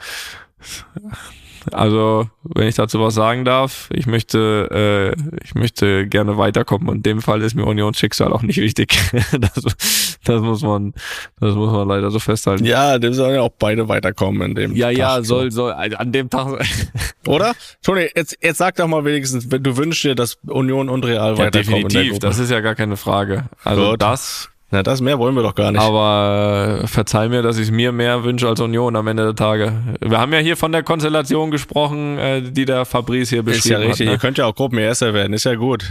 [1.72, 6.88] Also, wenn ich dazu was sagen darf, ich möchte, äh, ich möchte gerne weiterkommen.
[6.88, 8.96] Und in dem Fall ist mir Unionsschicksal auch nicht wichtig.
[9.40, 9.76] das,
[10.24, 10.94] das muss man,
[11.40, 12.64] das muss man leider so festhalten.
[12.64, 15.96] Ja, dem sollen ja auch beide weiterkommen in dem Ja, Tag, ja, soll, soll, also
[15.96, 16.64] an dem Tag.
[17.26, 17.54] Oder?
[17.82, 21.38] Toni, jetzt, jetzt sag doch mal wenigstens, du wünschst dir, dass Union und Real ja,
[21.38, 21.88] weiterkommen.
[21.88, 23.44] Definitiv, das ist ja gar keine Frage.
[23.64, 24.02] Also Gut.
[24.02, 25.80] das na, das mehr wollen wir doch gar nicht.
[25.80, 29.72] Aber äh, verzeih mir, dass ich mir mehr wünsche als Union am Ende der Tage.
[30.00, 33.82] Wir haben ja hier von der Konstellation gesprochen, äh, die der Fabrice hier beschrieben hat.
[33.82, 34.06] Ist ja richtig.
[34.06, 34.16] Hat, ne?
[34.16, 35.32] Ihr könnt ja auch Gruppenerster werden.
[35.34, 35.84] Ist ja gut.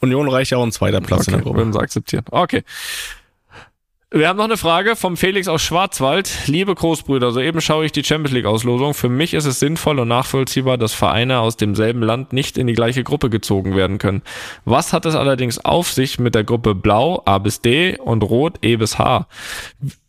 [0.00, 1.58] Union reicht ja auch ein zweiter Platz okay, in der Gruppe.
[1.58, 2.24] Würden Sie akzeptieren.
[2.30, 2.62] Okay.
[4.16, 6.46] Wir haben noch eine Frage vom Felix aus Schwarzwald.
[6.46, 8.94] Liebe Großbrüder, soeben schaue ich die Champions League Auslosung.
[8.94, 12.74] Für mich ist es sinnvoll und nachvollziehbar, dass Vereine aus demselben Land nicht in die
[12.74, 14.22] gleiche Gruppe gezogen werden können.
[14.64, 18.58] Was hat es allerdings auf sich mit der Gruppe Blau, A bis D und Rot,
[18.62, 19.26] E bis H?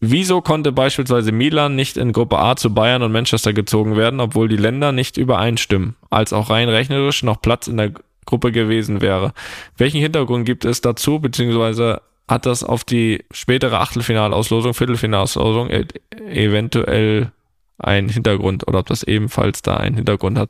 [0.02, 4.48] Wieso konnte beispielsweise Milan nicht in Gruppe A zu Bayern und Manchester gezogen werden, obwohl
[4.48, 7.94] die Länder nicht übereinstimmen, als auch rein rechnerisch noch Platz in der
[8.28, 9.34] Gruppe gewesen wäre?
[9.78, 15.86] Welchen Hintergrund gibt es dazu, beziehungsweise hat das auf die spätere Achtelfinalauslosung, Viertelfinalauslosung e
[16.30, 17.32] eventuell
[17.78, 20.50] einen Hintergrund oder ob das ebenfalls da einen Hintergrund hat.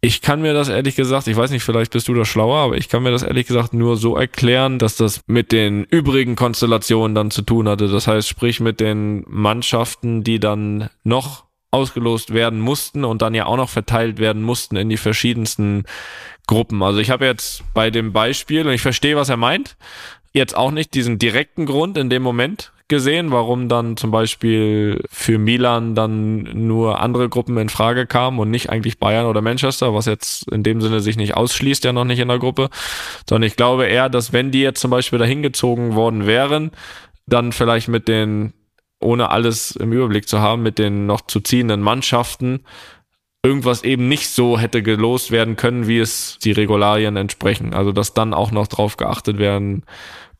[0.00, 2.76] Ich kann mir das ehrlich gesagt, ich weiß nicht, vielleicht bist du da schlauer, aber
[2.76, 7.14] ich kann mir das ehrlich gesagt nur so erklären, dass das mit den übrigen Konstellationen
[7.14, 7.88] dann zu tun hatte.
[7.88, 13.46] Das heißt, sprich mit den Mannschaften, die dann noch ausgelost werden mussten und dann ja
[13.46, 15.84] auch noch verteilt werden mussten in die verschiedensten
[16.46, 16.82] Gruppen.
[16.82, 19.76] Also ich habe jetzt bei dem Beispiel, und ich verstehe, was er meint,
[20.34, 25.38] jetzt auch nicht diesen direkten Grund in dem Moment gesehen, warum dann zum Beispiel für
[25.38, 30.04] Milan dann nur andere Gruppen in Frage kamen und nicht eigentlich Bayern oder Manchester, was
[30.04, 32.68] jetzt in dem Sinne sich nicht ausschließt, ja noch nicht in der Gruppe,
[33.28, 36.72] sondern ich glaube eher, dass wenn die jetzt zum Beispiel dahin gezogen worden wären,
[37.26, 38.52] dann vielleicht mit den,
[39.00, 42.64] ohne alles im Überblick zu haben, mit den noch zu ziehenden Mannschaften
[43.42, 47.74] irgendwas eben nicht so hätte gelost werden können, wie es die Regularien entsprechen.
[47.74, 49.84] Also dass dann auch noch drauf geachtet werden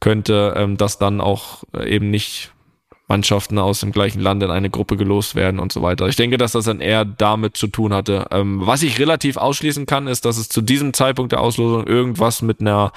[0.05, 2.53] könnte, ähm, dass dann auch äh, eben nicht
[3.09, 6.07] Mannschaften aus dem gleichen Land in eine Gruppe gelost werden und so weiter.
[6.09, 8.27] Ich denke, dass das dann eher damit zu tun hatte.
[8.31, 12.43] Ähm, was ich relativ ausschließen kann, ist, dass es zu diesem Zeitpunkt der Auslosung irgendwas
[12.43, 12.93] mit einer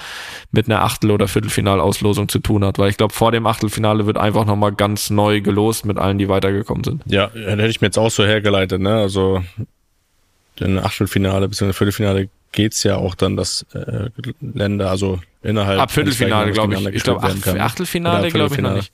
[0.51, 4.17] mit einer Achtel- oder Viertelfinalauslosung zu tun hat, weil ich glaube, vor dem Achtelfinale wird
[4.17, 7.03] einfach nochmal ganz neu gelost mit allen, die weitergekommen sind.
[7.05, 8.95] Ja, hätte ich mir jetzt auch so hergeleitet, ne?
[8.95, 9.43] Also
[10.59, 11.71] in Achtelfinale bzw.
[11.71, 14.09] Viertelfinale geht's ja auch dann, dass äh,
[14.41, 15.79] Länder, also innerhalb.
[15.79, 16.87] Ab Viertelfinale, glaube ich.
[16.87, 18.91] Ich glaube, Ach Achtelfinale, glaube ich noch nicht.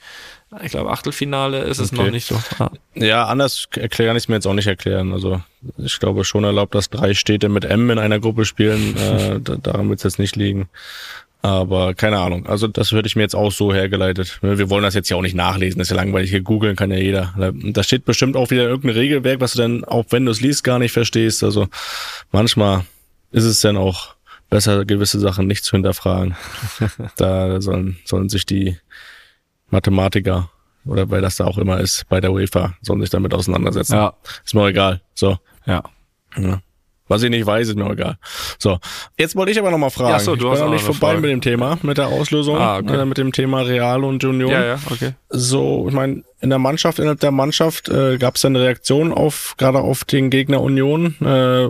[0.61, 2.03] Ich glaube, Achtelfinale ist es okay.
[2.03, 2.37] noch nicht so.
[2.59, 2.71] Ah.
[2.93, 5.13] Ja, anders erklären ich es mir jetzt auch nicht erklären.
[5.13, 5.41] Also
[5.77, 8.97] ich glaube schon erlaubt, dass drei Städte mit M in einer Gruppe spielen.
[8.97, 10.67] äh, daran wird es jetzt nicht liegen.
[11.41, 12.45] Aber keine Ahnung.
[12.47, 14.39] Also das würde ich mir jetzt auch so hergeleitet.
[14.41, 15.79] Wir wollen das jetzt ja auch nicht nachlesen.
[15.79, 16.29] Das ist ja langweilig.
[16.31, 17.33] Hier googeln kann ja jeder.
[17.51, 20.65] Da steht bestimmt auch wieder irgendein Regelwerk, was du dann, auch wenn du es liest,
[20.65, 21.45] gar nicht verstehst.
[21.45, 21.69] Also
[22.33, 22.83] manchmal
[23.33, 24.15] ist es dann auch
[24.49, 26.35] besser, gewisse Sachen nicht zu hinterfragen.
[27.17, 28.77] da sollen, sollen sich die
[29.69, 30.49] Mathematiker
[30.85, 33.93] oder wer das da auch immer ist, bei der UEFA, sollen sich damit auseinandersetzen.
[33.95, 34.13] Ja.
[34.45, 35.01] Ist mir egal.
[35.13, 35.37] So.
[35.65, 35.83] Ja.
[36.37, 36.61] Ja.
[37.07, 38.17] Was ich nicht weiß, ist mir egal.
[38.57, 38.79] So,
[39.17, 40.11] jetzt wollte ich aber noch mal fragen.
[40.11, 41.21] Ja, so, du ich bin hast noch nicht noch eine vorbei Frage.
[41.21, 43.01] mit dem Thema, mit der Auslösung, Ah, okay.
[43.01, 44.51] äh, mit dem Thema Real und Union.
[44.51, 45.13] Ja, ja, okay.
[45.29, 49.55] So, ich meine, in der Mannschaft, innerhalb der Mannschaft äh, gab es eine Reaktion auf,
[49.57, 51.15] gerade auf den Gegner Union.
[51.21, 51.69] Äh,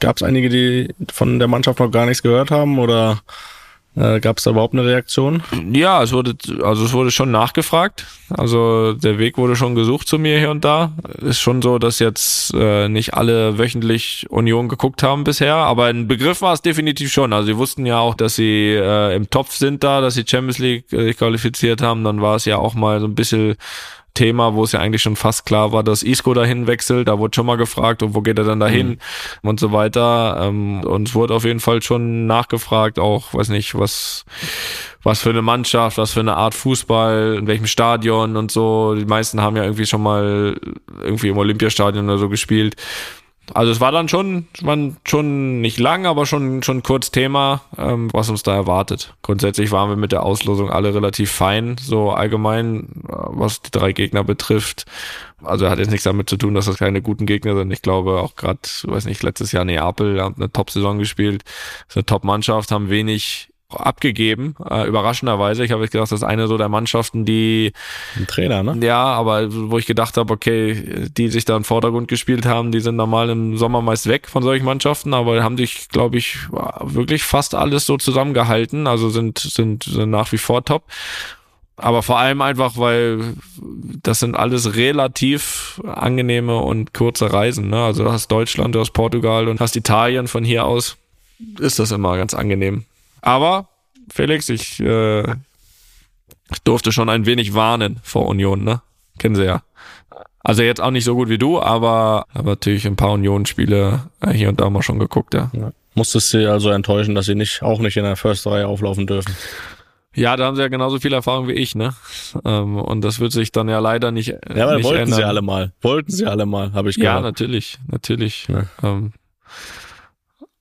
[0.00, 3.20] gab es einige, die von der Mannschaft noch gar nichts gehört haben oder
[3.98, 5.42] äh, gab es da überhaupt eine Reaktion?
[5.72, 8.06] Ja, es wurde, also es wurde schon nachgefragt.
[8.30, 10.92] Also der Weg wurde schon gesucht zu mir hier und da.
[11.20, 16.06] Ist schon so, dass jetzt äh, nicht alle wöchentlich Union geguckt haben bisher, aber ein
[16.06, 17.32] Begriff war es definitiv schon.
[17.32, 20.58] Also sie wussten ja auch, dass sie äh, im Topf sind da, dass sie Champions
[20.58, 22.04] League äh, qualifiziert haben.
[22.04, 23.56] Dann war es ja auch mal so ein bisschen
[24.14, 27.08] Thema, wo es ja eigentlich schon fast klar war, dass Isco dahin wechselt.
[27.08, 28.98] Da wurde schon mal gefragt, und wo geht er dann dahin
[29.42, 30.38] und so weiter.
[30.42, 34.24] Ähm, und es wurde auf jeden Fall schon nachgefragt, auch, weiß nicht, was,
[35.02, 38.94] was für eine Mannschaft, was für eine Art Fußball, in welchem Stadion und so.
[38.94, 40.58] Die meisten haben ja irgendwie schon mal
[41.00, 42.76] irgendwie im Olympiastadion oder so gespielt.
[43.54, 44.76] Also es war dann schon, war
[45.06, 49.14] schon nicht lang, aber schon schon kurz Thema, ähm, was uns da erwartet.
[49.22, 53.92] Grundsätzlich waren wir mit der Auslosung alle relativ fein, so allgemein, äh, was die drei
[53.92, 54.86] Gegner betrifft.
[55.42, 57.70] Also hat jetzt nichts damit zu tun, dass das keine guten Gegner sind.
[57.70, 61.44] Ich glaube auch gerade, weiß nicht, letztes Jahr Neapel haben eine Top-Saison gespielt,
[61.88, 65.62] ist eine Top-Mannschaft, haben wenig abgegeben, äh, überraschenderweise.
[65.62, 67.72] Ich habe gedacht, das ist eine so der Mannschaften, die
[68.16, 68.78] Ein Trainer, ne?
[68.84, 72.80] ja, aber wo ich gedacht habe, okay, die sich da im Vordergrund gespielt haben, die
[72.80, 76.38] sind normal im Sommer meist weg von solchen Mannschaften, aber haben sich, glaube ich,
[76.80, 80.84] wirklich fast alles so zusammengehalten, also sind, sind, sind nach wie vor top.
[81.76, 83.34] Aber vor allem einfach, weil
[84.02, 87.68] das sind alles relativ angenehme und kurze Reisen.
[87.68, 87.84] Ne?
[87.84, 90.96] Also du hast Deutschland, du hast Portugal und hast Italien von hier aus.
[91.60, 92.84] Ist das immer ganz angenehm.
[93.20, 93.68] Aber,
[94.10, 95.22] Felix, ich, äh,
[96.50, 98.80] ich durfte schon ein wenig warnen vor Union, ne?
[99.18, 99.62] Kennen Sie ja.
[100.40, 104.32] Also jetzt auch nicht so gut wie du, aber, aber natürlich ein paar Union-Spiele äh,
[104.32, 105.50] hier und da mal schon geguckt, ja.
[105.52, 105.72] Ja.
[105.94, 109.34] Musstest du also enttäuschen, dass sie nicht auch nicht in der Försterei auflaufen dürfen.
[110.14, 111.94] Ja, da haben sie ja genauso viel Erfahrung wie ich, ne?
[112.44, 114.28] Ähm, und das wird sich dann ja leider nicht.
[114.28, 115.16] Ja, aber nicht wollten ändern.
[115.16, 115.72] sie alle mal.
[115.82, 117.24] Wollten sie alle mal, habe ich Ja, gehört.
[117.24, 118.46] natürlich, natürlich.
[118.48, 118.64] Ja.
[118.82, 119.12] Ähm,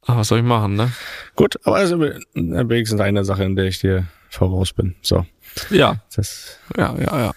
[0.08, 0.92] aber was soll ich machen, ne?
[1.36, 2.00] Gut, aber also
[2.34, 4.96] wenigstens eine Sache, in der ich dir voraus bin.
[5.02, 5.26] So,
[5.70, 7.34] Ja, das ja, ja, ja.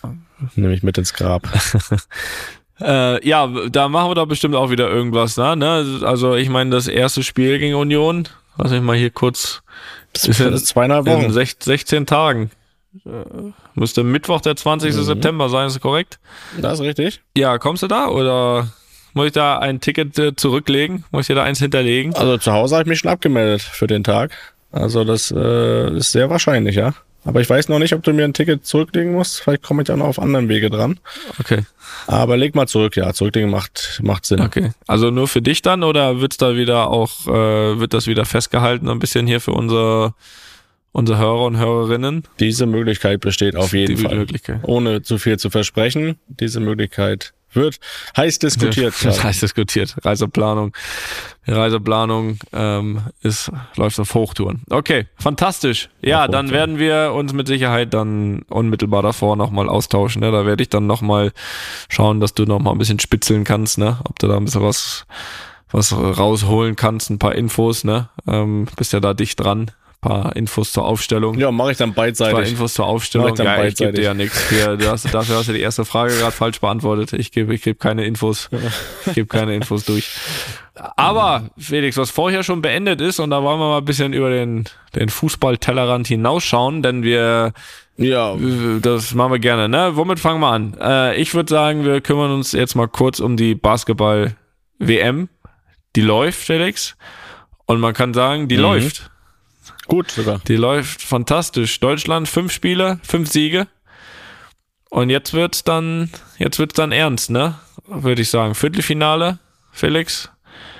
[0.55, 1.43] nehme ich mit ins Grab.
[2.83, 5.55] Äh, ja, da machen wir doch bestimmt auch wieder irgendwas, ne?
[5.55, 6.01] ne?
[6.03, 9.63] Also ich meine, das erste Spiel gegen Union, lass mich mal hier kurz
[10.15, 11.31] Das ist zweieinhalb in Wochen.
[11.33, 12.51] sech- 16 Tagen.
[13.05, 13.11] Äh,
[13.75, 14.95] müsste Mittwoch, der 20.
[14.97, 15.03] Mhm.
[15.03, 16.19] September sein, ist korrekt?
[16.59, 17.21] Das ist richtig.
[17.37, 18.69] Ja, kommst du da oder
[19.15, 21.05] muss ich da ein Ticket äh, zurücklegen?
[21.11, 22.15] Muss ich dir da eins hinterlegen?
[22.15, 24.33] Also zu Hause habe ich mich schon abgemeldet für den Tag.
[24.73, 26.95] Also das äh, ist sehr wahrscheinlich, ja.
[27.25, 29.43] Aber ich weiß noch nicht, ob du mir ein Ticket zurücklegen musst.
[29.43, 30.99] Vielleicht komme ich ja noch auf anderen Wege dran.
[31.39, 31.65] Okay,
[32.07, 33.13] Aber leg mal zurück, ja.
[33.13, 34.41] Zurücklegen macht, macht Sinn.
[34.41, 34.71] okay.
[34.87, 38.89] Also nur für dich dann oder wird's da wieder auch, äh, wird das wieder festgehalten
[38.89, 40.15] ein bisschen hier für unsere,
[40.93, 42.23] unsere Hörer und Hörerinnen?
[42.39, 44.17] Diese Möglichkeit besteht auf jeden Die Fall.
[44.17, 44.61] Möglichkeit.
[44.63, 46.19] Ohne zu viel zu versprechen.
[46.29, 47.79] Diese Möglichkeit wird
[48.17, 48.95] heiß diskutiert.
[48.95, 49.23] Das gerade.
[49.25, 49.97] heißt diskutiert.
[50.05, 50.73] Reiseplanung.
[51.47, 54.63] Reiseplanung ähm, ist, läuft auf Hochtouren.
[54.71, 55.89] Okay, fantastisch.
[56.01, 56.79] Ja, Auf dann Hochtouren.
[56.79, 60.21] werden wir uns mit Sicherheit dann unmittelbar davor nochmal austauschen.
[60.21, 60.31] Ne?
[60.31, 61.33] Da werde ich dann nochmal
[61.89, 63.99] schauen, dass du nochmal ein bisschen spitzeln kannst, ne?
[64.05, 65.07] Ob du da ein bisschen was,
[65.71, 68.09] was rausholen kannst, ein paar Infos, ne?
[68.27, 69.71] Ähm, bist ja da dicht dran.
[70.03, 71.39] Ein paar Infos zur Aufstellung.
[71.39, 72.53] Ja, mache ich dann Ein paar beidseitig.
[72.53, 73.35] Infos zur Aufstellung.
[73.35, 73.95] ich Ja, ich gebe beidseitig.
[73.97, 74.49] dir ja nichts.
[75.13, 77.13] Dafür hast du die erste Frage gerade falsch beantwortet.
[77.13, 78.49] Ich gebe ich gebe keine Infos.
[79.07, 80.09] Ich gebe keine Infos durch.
[80.97, 84.31] Aber, Felix, was vorher schon beendet ist, und da wollen wir mal ein bisschen über
[84.31, 87.53] den, den Fußball-Tellerrand hinausschauen, denn wir,
[87.99, 88.35] Ja,
[88.81, 89.91] das machen wir gerne, ne?
[89.97, 90.75] Womit fangen wir an?
[90.81, 95.29] Äh, ich würde sagen, wir kümmern uns jetzt mal kurz um die Basketball-WM.
[95.97, 96.97] Die läuft, Felix.
[97.67, 98.63] Und man kann sagen, die Mhm.
[98.63, 99.11] läuft.
[99.91, 100.41] Gut sogar.
[100.49, 101.79] Die läuft fantastisch.
[101.81, 103.67] Deutschland, fünf Spiele, fünf Siege.
[104.89, 107.57] Und jetzt wird's dann, jetzt wird's dann ernst, ne?
[107.87, 108.55] Würde ich sagen.
[108.55, 109.39] Viertelfinale,
[109.73, 110.31] Felix.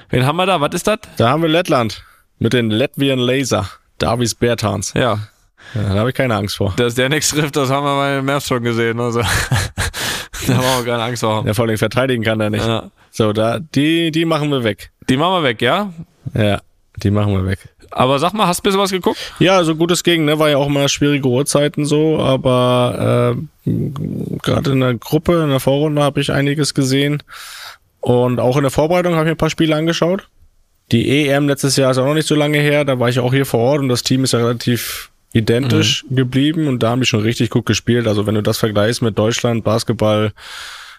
[0.09, 0.61] Wen haben wir da?
[0.61, 0.99] Was ist das?
[1.17, 2.03] Da haben wir Lettland
[2.39, 3.69] mit den Latvian Laser.
[3.99, 4.93] Davis Bertans.
[4.95, 5.29] Ja,
[5.75, 6.73] Ja, da habe ich keine Angst vor.
[6.77, 8.99] dass der nichts trifft, das haben wir bei Mavs schon gesehen.
[8.99, 9.21] Also.
[10.47, 11.45] da brauchen wir keine Angst vor haben.
[11.45, 12.67] Der vor allem verteidigen kann er nicht.
[12.67, 12.91] Ja.
[13.11, 14.91] So, da, die, die machen wir weg.
[15.09, 15.93] Die machen wir weg, ja?
[16.35, 16.61] Ja,
[16.97, 17.69] die machen wir weg.
[17.91, 19.19] Aber sag mal, hast du ein bisschen was geguckt?
[19.39, 20.39] Ja, also gutes Gegen, ne?
[20.39, 23.37] War ja auch immer schwierige Uhrzeiten so, aber
[23.67, 23.71] äh,
[24.43, 27.23] gerade in der Gruppe, in der Vorrunde habe ich einiges gesehen.
[28.01, 30.29] Und auch in der Vorbereitung habe ich ein paar Spiele angeschaut.
[30.93, 33.33] die EM letztes Jahr ist auch noch nicht so lange her, da war ich auch
[33.33, 36.17] hier vor Ort und das Team ist ja relativ identisch mhm.
[36.17, 38.09] geblieben und da haben die schon richtig gut gespielt.
[38.09, 40.33] Also wenn du das vergleichst mit Deutschland, Basketball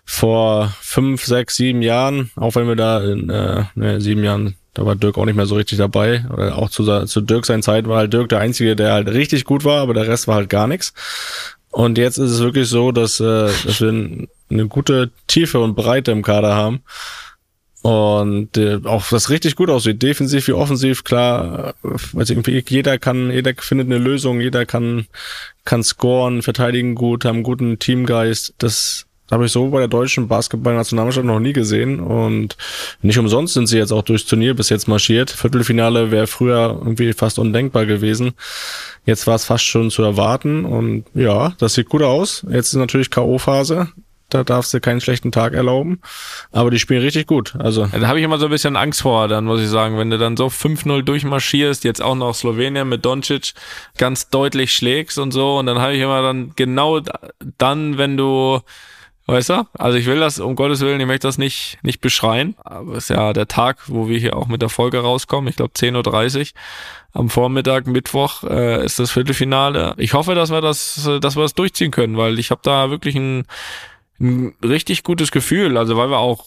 [0.06, 4.86] vor fünf, sechs, sieben Jahren, auch wenn wir da in äh, ne, sieben Jahren, da
[4.86, 6.26] war Dirk auch nicht mehr so richtig dabei.
[6.32, 9.45] Oder auch zu, zu Dirk seiner Zeit war halt Dirk der Einzige, der halt richtig
[9.45, 10.93] gut war, aber der Rest war halt gar nichts.
[11.72, 16.11] Und jetzt ist es wirklich so, dass, äh, dass wir eine gute Tiefe und Breite
[16.11, 16.82] im Kader haben.
[17.82, 23.32] Und äh, auch das richtig gut aussieht, defensiv wie offensiv, klar, also irgendwie jeder kann,
[23.32, 25.07] jeder findet eine Lösung, jeder kann,
[25.65, 28.53] kann scoren, verteidigen gut, haben einen guten Teamgeist.
[28.59, 31.99] Das habe ich so bei der deutschen Basketballnationalmannschaft noch nie gesehen.
[31.99, 32.57] Und
[33.01, 35.32] nicht umsonst sind sie jetzt auch durchs Turnier bis jetzt marschiert.
[35.32, 38.34] Viertelfinale wäre früher irgendwie fast undenkbar gewesen.
[39.05, 40.65] Jetzt war es fast schon zu erwarten.
[40.65, 42.45] Und ja, das sieht gut aus.
[42.49, 43.88] Jetzt ist natürlich K.O.-Phase.
[44.32, 45.99] Da darfst du keinen schlechten Tag erlauben.
[46.51, 47.53] Aber die spielen richtig gut.
[47.59, 47.86] Also.
[47.88, 50.17] Da habe ich immer so ein bisschen Angst vor, dann muss ich sagen, wenn du
[50.17, 53.53] dann so 5-0 durchmarschierst, jetzt auch noch Slowenien mit Doncic
[53.97, 55.57] ganz deutlich schlägst und so.
[55.57, 57.01] Und dann habe ich immer dann genau
[57.57, 58.61] dann, wenn du
[59.32, 59.65] Weißt du?
[59.77, 62.53] Also ich will das, um Gottes Willen, ich möchte das nicht, nicht beschreien.
[62.65, 65.47] Aber es ist ja der Tag, wo wir hier auch mit der Folge rauskommen.
[65.47, 66.47] Ich glaube 10.30 Uhr
[67.13, 69.93] am Vormittag, Mittwoch, äh, ist das Viertelfinale.
[69.95, 73.15] Ich hoffe, dass wir das, dass wir das durchziehen können, weil ich habe da wirklich
[73.15, 73.45] ein,
[74.19, 75.77] ein richtig gutes Gefühl.
[75.77, 76.43] Also weil wir auch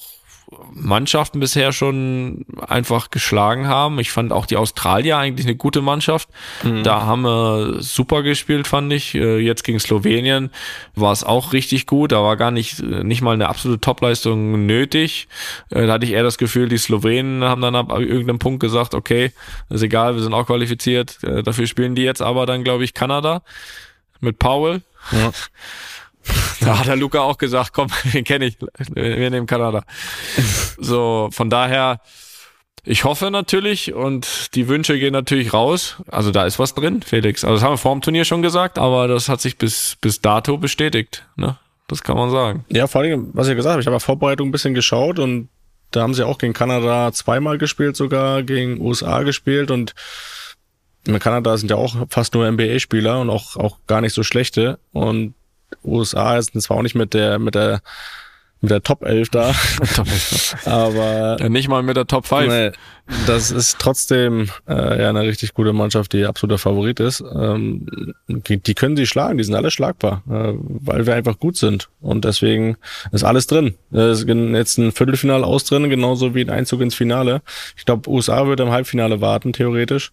[0.72, 3.98] Mannschaften bisher schon einfach geschlagen haben.
[3.98, 6.28] Ich fand auch die Australier eigentlich eine gute Mannschaft.
[6.62, 6.82] Mhm.
[6.82, 9.14] Da haben wir super gespielt, fand ich.
[9.14, 10.50] Äh, jetzt gegen Slowenien
[10.94, 12.12] war es auch richtig gut.
[12.12, 15.28] Da war gar nicht, nicht mal eine absolute Topleistung nötig.
[15.70, 18.94] Äh, da hatte ich eher das Gefühl, die Slowenen haben dann ab irgendeinem Punkt gesagt,
[18.94, 19.32] okay,
[19.70, 21.22] ist egal, wir sind auch qualifiziert.
[21.24, 23.42] Äh, dafür spielen die jetzt aber dann, glaube ich, Kanada
[24.20, 24.82] mit Powell.
[25.12, 25.30] Ja.
[26.60, 28.56] Da hat der Luca auch gesagt, komm, den kenne ich,
[28.94, 29.84] wir nehmen Kanada.
[30.78, 32.00] So, von daher,
[32.84, 35.96] ich hoffe natürlich und die Wünsche gehen natürlich raus.
[36.08, 37.44] Also da ist was drin, Felix.
[37.44, 40.20] Also das haben wir vor dem Turnier schon gesagt, aber das hat sich bis, bis
[40.20, 41.26] dato bestätigt.
[41.36, 41.58] Ne?
[41.88, 42.64] Das kann man sagen.
[42.68, 45.48] Ja, vor allem, was ich gesagt habe, ich habe Vorbereitung ein bisschen geschaut und
[45.90, 49.94] da haben sie auch gegen Kanada zweimal gespielt sogar, gegen USA gespielt und
[51.06, 54.78] in Kanada sind ja auch fast nur NBA-Spieler und auch, auch gar nicht so schlechte.
[54.92, 55.34] Und
[55.84, 57.80] USA ist zwar auch nicht mit der, mit der,
[58.60, 59.54] mit der Top 11 da.
[60.64, 61.36] aber.
[61.38, 62.48] Ja, nicht mal mit der Top 5.
[62.48, 62.72] Nee,
[63.26, 67.20] das ist trotzdem äh, ja eine richtig gute Mannschaft, die absoluter Favorit ist.
[67.20, 71.90] Ähm, die, können sie schlagen, die sind alle schlagbar, äh, weil wir einfach gut sind.
[72.00, 72.76] Und deswegen
[73.12, 73.74] ist alles drin.
[73.92, 77.42] Es ist jetzt ein Viertelfinale aus drin, genauso wie ein Einzug ins Finale.
[77.76, 80.12] Ich glaube, USA wird im Halbfinale warten, theoretisch.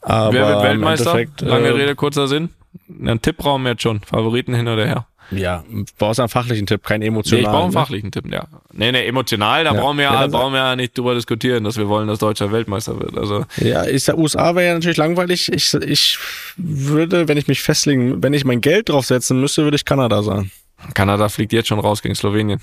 [0.00, 1.24] Aber Wer wird Weltmeister?
[1.40, 2.50] Lange äh, Rede, kurzer Sinn.
[2.88, 4.00] Ein Tippraum jetzt schon.
[4.00, 5.06] Favoriten hin oder her.
[5.30, 5.62] Ja,
[5.98, 7.42] brauchst einen fachlichen Tipp, keinen emotionalen.
[7.42, 7.80] Nee, ich brauche einen ne?
[7.80, 8.46] fachlichen Tipp, ja.
[8.72, 9.80] Nee, nee, emotional, da ja.
[9.80, 12.98] brauchen wir ja, brauchen wir ja nicht drüber diskutieren, dass wir wollen, dass Deutscher Weltmeister
[12.98, 13.16] wird.
[13.18, 13.44] Also.
[13.58, 15.52] Ja, ist der USA wäre ja natürlich langweilig.
[15.52, 16.18] Ich, ich
[16.56, 20.50] würde, wenn ich mich festlegen, wenn ich mein Geld draufsetzen müsste, würde ich Kanada sagen.
[20.94, 22.60] Kanada fliegt jetzt schon raus gegen Slowenien.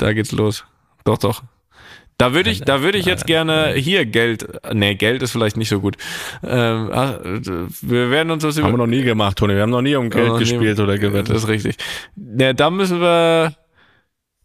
[0.00, 0.64] Da geht's los.
[1.04, 1.42] Doch, doch.
[2.18, 5.68] Da würde ich, da würde ich jetzt gerne hier Geld, nee, Geld ist vielleicht nicht
[5.68, 5.96] so gut.
[6.42, 6.88] Ähm,
[7.82, 8.68] wir werden uns das über.
[8.68, 9.54] Haben wir noch nie gemacht, Toni.
[9.54, 11.34] Wir haben noch nie um Geld gespielt nie, oder gewettet.
[11.34, 11.76] Das ist richtig.
[12.16, 13.52] Ja, da müssen wir,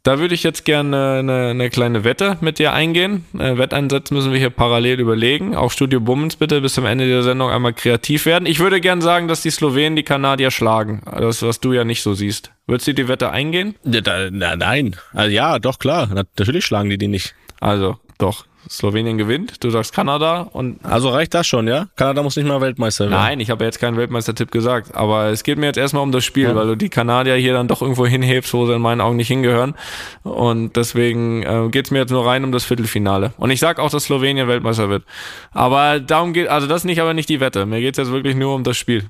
[0.04, 3.24] da würde ich jetzt gerne eine, eine kleine Wette mit dir eingehen.
[3.40, 5.56] Äh, Wetteinsatz müssen wir hier parallel überlegen.
[5.56, 8.48] Auch Studio Bummens bitte bis zum Ende der Sendung einmal kreativ werden.
[8.48, 11.04] Ich würde gerne sagen, dass die Slowenen die Kanadier schlagen.
[11.06, 12.52] Das, was du ja nicht so siehst.
[12.68, 13.76] Würdest du die Wette eingehen?
[13.86, 14.98] Ja, da, na, nein.
[15.14, 16.10] Also ja, doch klar.
[16.14, 17.34] Natürlich schlagen die die nicht.
[17.62, 18.46] Also, doch.
[18.70, 20.86] Slowenien gewinnt, du sagst Kanada und.
[20.86, 21.88] Also reicht das schon, ja?
[21.96, 23.14] Kanada muss nicht mal Weltmeister werden.
[23.14, 26.24] Nein, ich habe jetzt keinen Weltmeistertipp gesagt, aber es geht mir jetzt erstmal um das
[26.24, 26.56] Spiel, ja.
[26.56, 29.28] weil du die Kanadier hier dann doch irgendwo hinhebst, wo sie in meinen Augen nicht
[29.28, 29.76] hingehören.
[30.24, 33.34] Und deswegen äh, geht es mir jetzt nur rein um das Viertelfinale.
[33.38, 35.04] Und ich sag auch, dass Slowenien Weltmeister wird.
[35.52, 37.66] Aber darum geht, also das ist nicht aber nicht die Wette.
[37.66, 39.10] Mir geht's jetzt wirklich nur um das Spiel.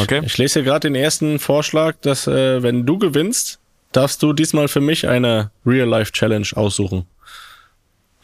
[0.00, 0.22] Okay.
[0.24, 3.60] Ich lese hier gerade den ersten Vorschlag, dass äh, wenn du gewinnst,
[3.92, 7.06] darfst du diesmal für mich eine Real-Life-Challenge aussuchen.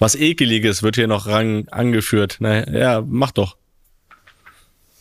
[0.01, 2.39] Was Ekeliges wird hier noch rang angeführt.
[2.41, 3.57] Na, ja, mach doch.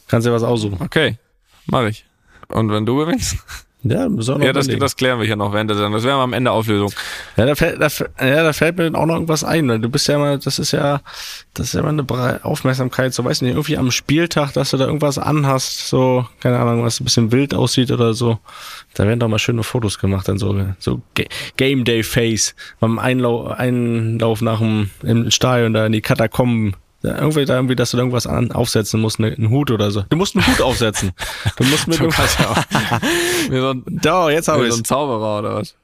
[0.07, 0.77] Kannst dir was aussuchen.
[0.81, 1.17] Okay,
[1.65, 2.05] mach ich.
[2.49, 3.37] Und wenn du gewinnst?
[3.81, 4.09] Ja,
[4.41, 5.93] ja das, das klären wir hier noch während der Sendung.
[5.93, 6.91] Das wäre am Ende Auflösung.
[7.37, 7.87] Ja, da fällt, da,
[8.25, 9.69] ja, da fällt mir auch noch irgendwas ein.
[9.69, 10.99] Weil du bist ja immer, das ist ja,
[11.53, 14.85] das ist ja immer eine Aufmerksamkeit, so weiß nicht, irgendwie am Spieltag, dass du da
[14.85, 18.39] irgendwas anhast, so, keine Ahnung, was ein bisschen wild aussieht oder so.
[18.95, 21.01] Da werden doch mal schöne Fotos gemacht, dann so, so
[21.55, 27.45] Game Day Face, beim Einlauf, Einlauf nach dem im Stadion da in die Katakomben irgendwie
[27.45, 30.03] da irgendwie, dass du irgendwas an, aufsetzen musst, ne, einen Hut oder so.
[30.09, 31.11] Du musst einen Hut aufsetzen.
[31.57, 32.09] Du musst mit auch.
[33.49, 35.75] wie so ein, Doch, jetzt habe ich so ein Zauberer oder was?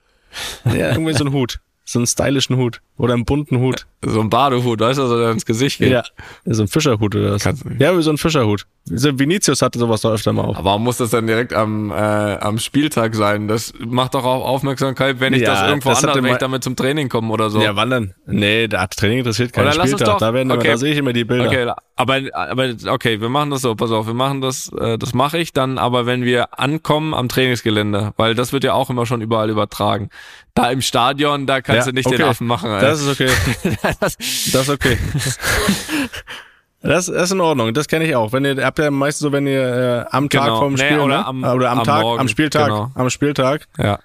[0.66, 1.60] Ja, irgendwie so ein Hut.
[1.86, 2.82] So einen stylischen Hut.
[2.98, 3.86] Oder einen bunten Hut.
[4.08, 5.92] So ein Badehut, weißt du, so der ins Gesicht geht.
[5.92, 6.04] Ja.
[6.46, 7.44] So ein Fischerhut oder was?
[7.44, 7.66] Kannst.
[7.80, 8.66] Ja, wie so ein Fischerhut.
[8.86, 10.56] So Vinicius hatte sowas doch öfter mal auf.
[10.58, 13.48] Aber warum muss das dann direkt am, äh, am Spieltag sein?
[13.48, 16.40] Das macht doch auch Aufmerksamkeit, wenn ich Ja, das irgendwo das anders, wenn immer- ich
[16.40, 17.60] damit zum Training komme oder so.
[17.62, 18.14] Ja, wann denn?
[18.28, 20.08] Nee, da Training interessiert keinen Oder Spieltag.
[20.08, 20.68] doch- Da, werden immer, okay.
[20.70, 21.48] da sehe ich immer die Bilder.
[21.48, 25.14] Okay, aber, aber okay, wir machen das so, pass auf, wir machen das, äh, das
[25.16, 29.08] mache ich dann, aber wenn wir ankommen am Trainingsgelände, weil das wird ja auch immer
[29.08, 30.10] schon überall übertragen.
[30.54, 32.16] Da im Stadion, da kannst Ja, du nicht okay.
[32.18, 32.70] den Affen machen.
[32.70, 32.85] Alter.
[32.90, 33.30] Das ist okay.
[34.54, 34.98] Das ist okay.
[36.82, 38.32] Das, das ist in Ordnung, das kenne ich auch.
[38.32, 40.60] Wenn ihr habt ja meistens so, wenn ihr äh, am Tag Genau.
[40.60, 41.26] vom Nee, Spiel oder ne?
[41.26, 42.92] am- oder am, am Tag, Morgen, am Spieltag, genau.
[42.94, 43.98] am Spieltag ja.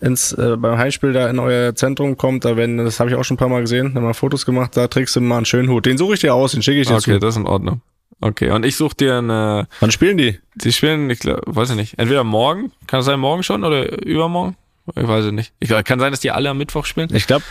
[0.00, 3.24] ins äh, beim Heimspiel da in euer Zentrum kommt, da werden, das habe ich auch
[3.24, 5.70] schon ein paar Mal gesehen, haben mal Fotos gemacht, da trägst du mal einen schönen
[5.70, 5.86] Hut.
[5.86, 7.18] Den suche ich dir aus, den schicke ich dir Okay, zu.
[7.18, 7.80] das ist in Ordnung.
[8.20, 10.38] Okay, und ich suche dir eine, Wann spielen die?
[10.56, 14.02] die spielen, ich glaub, weiß ich nicht, entweder morgen, kann es sein morgen schon oder
[14.04, 14.54] übermorgen?
[14.96, 15.52] Ich weiß es nicht.
[15.60, 17.08] Ich, kann sein, dass die alle am Mittwoch spielen?
[17.14, 17.44] Ich glaube,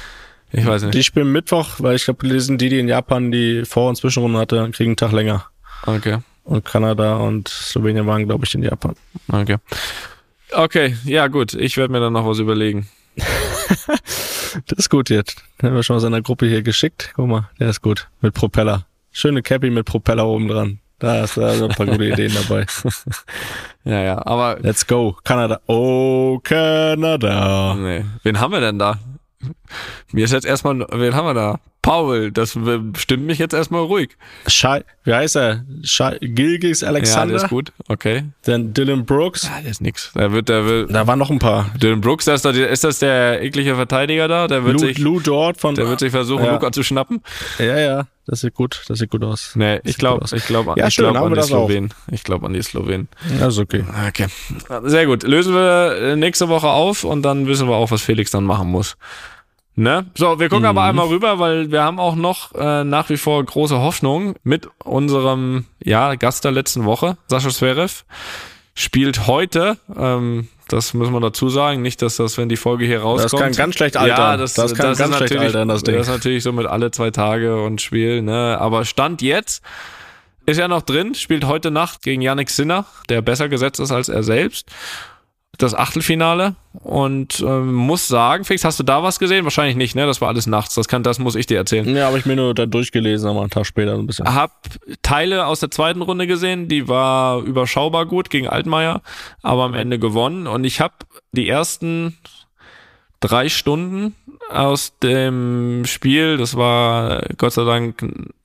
[0.51, 0.93] Ich weiß nicht.
[0.93, 3.95] die spielen Mittwoch, weil ich glaube, die sind die, die in Japan die Vor- und
[3.95, 5.45] Zwischenrunden hatte, kriegen einen Tag länger.
[5.85, 6.19] Okay.
[6.43, 8.95] Und Kanada und Slowenien waren, glaube ich, in Japan.
[9.27, 9.57] Okay.
[10.53, 12.87] Okay, ja gut, ich werde mir dann noch was überlegen.
[14.65, 15.43] Das ist gut jetzt.
[15.61, 17.11] Den haben wir schon aus einer Gruppe hier geschickt.
[17.15, 18.07] Guck mal, der ist gut.
[18.21, 18.85] Mit Propeller.
[19.11, 20.79] Schöne Cappy mit Propeller oben dran.
[20.99, 22.65] Da ist da sind ein paar gute Ideen dabei.
[23.83, 25.15] Ja, ja, aber Let's go.
[25.23, 25.61] Kanada.
[25.67, 27.75] Oh, Kanada.
[27.75, 28.03] nee.
[28.23, 28.99] Wen haben wir denn da?
[30.11, 31.59] Mir ist jetzt erstmal, wen haben wir da?
[31.87, 32.57] Paul, das
[32.97, 34.09] stimmt mich jetzt erstmal ruhig.
[34.45, 35.63] Schei, wie heißt er?
[35.83, 37.35] Schei, Gilgis Ja, Alexander.
[37.35, 37.71] der ist gut.
[37.87, 38.25] Okay.
[38.43, 39.49] Dann Dylan Brooks.
[39.49, 40.11] Ah, der ist nix.
[40.13, 40.87] Der wird, der will.
[40.87, 41.69] Da waren noch ein paar.
[41.81, 44.47] Dylan Brooks, der ist, da, ist das der eklige Verteidiger da?
[44.47, 45.75] Der wird Lou, sich, Lou Dort von.
[45.75, 46.53] der wird sich versuchen, Ja.
[46.53, 47.21] Luca zu schnappen.
[47.59, 48.07] ja, ja.
[48.29, 48.83] Das sieht gut.
[48.89, 49.53] Das sieht gut aus.
[49.55, 51.47] Nee, ich glaube, ich glaube, Ja, ich schön, glaube haben an die.
[51.47, 51.93] Slowenen.
[52.11, 53.07] Ich glaube an die Slowenen.
[53.39, 53.85] Das ist okay.
[54.09, 54.27] Okay.
[54.83, 55.23] Sehr gut.
[55.23, 58.67] Lösen wir äh, nächste Woche auf und dann wissen wir auch, was Felix dann machen
[58.69, 58.97] muss.
[59.79, 60.07] Ne?
[60.17, 60.87] So, wir gucken aber Mhm.
[60.89, 65.65] einmal rüber, weil wir haben auch noch äh, nach wie vor große Hoffnung mit unserem
[65.83, 68.03] ja, Gast der letzten Woche, Sascha Zverev,
[68.73, 73.01] spielt heute, ähm, das müssen wir dazu sagen, nicht, dass das, wenn die Folge hier
[73.01, 73.33] rauskommt.
[73.33, 74.17] Das kann ganz schlecht altern.
[74.17, 75.95] Ja, das, Das kann ist ganz schlecht natürlich- altern, das Ding.
[75.95, 78.57] Das ist natürlich so mit alle zwei Tage und Spiel, ne?
[78.59, 79.61] Aber Stand jetzt
[80.47, 84.09] ist er noch drin, spielt heute Nacht gegen Yannick Sinner, der besser gesetzt ist als
[84.09, 84.69] er selbst.
[85.57, 89.43] Das Achtelfinale und ähm, muss sagen, Fix, hast du da was gesehen?
[89.43, 90.05] Wahrscheinlich nicht, ne?
[90.05, 90.75] Das war alles nachts.
[90.75, 91.95] Das kann, das muss ich dir erzählen.
[91.95, 94.31] Ja, habe ich mir nur da durchgelesen, aber einen Tag später ein bisschen.
[94.31, 94.51] Hab
[95.01, 99.01] Teile aus der zweiten Runde gesehen, die war überschaubar gut gegen Altmaier,
[99.41, 100.45] aber am Ende gewonnen.
[100.45, 100.93] Und ich habe
[101.31, 102.15] die ersten
[103.19, 104.15] drei Stunden
[104.49, 108.01] aus dem Spiel, das war Gott sei Dank,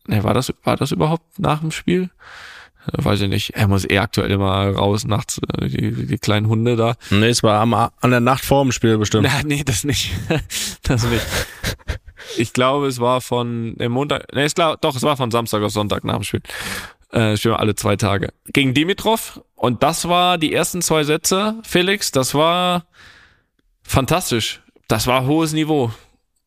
[0.06, 2.10] ne, war das, war das überhaupt nach dem Spiel?
[2.86, 3.50] Äh, Weiß ich nicht.
[3.54, 6.94] Er muss eh aktuell immer raus nachts, äh, die, die kleinen Hunde da.
[7.10, 9.28] Nee, es war am, an der Nacht vor dem Spiel bestimmt.
[9.30, 10.12] Na, nee, das nicht.
[10.82, 11.24] das nicht.
[12.36, 15.62] Ich glaube, es war von dem Montag, nee, ist klar, doch, es war von Samstag
[15.62, 16.42] auf Sonntag nach dem Spiel.
[17.10, 18.32] Äh, spielen wir alle zwei Tage.
[18.46, 19.40] Gegen Dimitrov.
[19.54, 22.86] Und das war die ersten zwei Sätze, Felix, das war
[23.82, 24.62] fantastisch.
[24.88, 25.90] Das war hohes Niveau.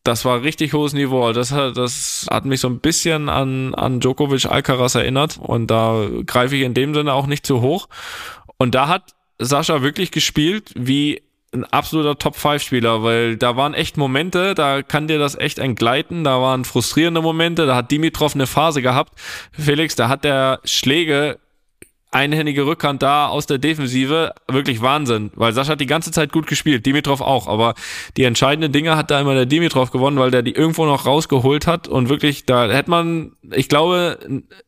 [0.06, 1.34] Das war richtig hohes Niveau.
[1.34, 5.40] Das hat, das hat mich so ein bisschen an, an Djokovic Alcaraz erinnert.
[5.42, 7.90] Und da greife ich in dem Sinne auch nicht zu hoch.
[8.58, 14.54] Und da hat Sascha wirklich gespielt wie ein absoluter Top-5-Spieler, weil da waren echt Momente,
[14.54, 18.84] da kann dir das echt entgleiten, da waren frustrierende Momente, da hat Dimitrov eine Phase
[18.84, 19.20] gehabt.
[19.52, 21.40] Felix, da hat der Schläge
[22.16, 26.48] einhändige Rückhand da aus der Defensive, wirklich Wahnsinn, weil Sascha hat die ganze Zeit gut
[26.48, 27.76] gespielt, Dimitrov auch, aber
[28.16, 31.68] die entscheidenden Dinge hat da immer der Dimitrov gewonnen, weil der die irgendwo noch rausgeholt
[31.68, 31.88] hat.
[31.88, 34.18] Und wirklich, da hätte man, ich glaube,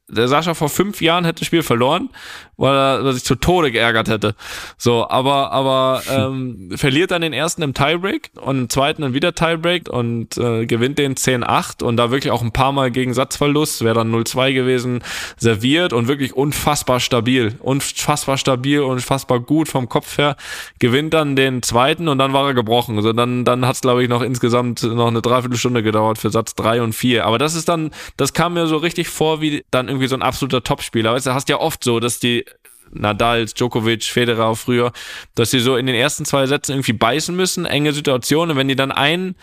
[0.10, 2.10] der Sascha vor fünf Jahren hätte das Spiel verloren,
[2.56, 4.36] weil er, sich zu Tode geärgert hätte.
[4.78, 9.36] So, aber, aber ähm, verliert dann den ersten im Tiebreak und im zweiten dann wieder
[9.36, 13.84] Tiebreak und äh, gewinnt den 10-8 und da wirklich auch ein paar Mal gegen Satzverlust,
[13.84, 15.04] wäre dann 0-2 gewesen,
[15.38, 20.38] serviert und wirklich unfassbar stabil, unfassbar stabil, unfassbar gut vom Kopf her,
[20.80, 22.96] gewinnt dann den zweiten und dann war er gebrochen.
[22.96, 26.56] Also dann, dann hat es, glaube ich, noch insgesamt noch eine Dreiviertelstunde gedauert für Satz
[26.56, 27.26] drei und vier.
[27.26, 30.22] Aber das ist dann, das kam mir so richtig vor wie dann irgendwie so ein
[30.22, 31.14] absoluter Topspieler.
[31.14, 32.46] Weißt du, hast ja oft so, dass die
[32.92, 34.92] Nadal, Djokovic, Federer früher,
[35.34, 38.52] dass sie so in den ersten zwei Sätzen irgendwie beißen müssen, enge Situationen.
[38.52, 39.36] Und wenn die dann einen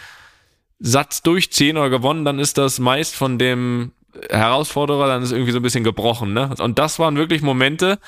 [0.79, 3.93] Satz durchziehen oder gewonnen, dann ist das meist von dem
[4.31, 6.33] Herausforderer, dann ist irgendwie so ein bisschen gebrochen.
[6.33, 6.51] Ne?
[6.59, 7.99] Und das waren wirklich Momente.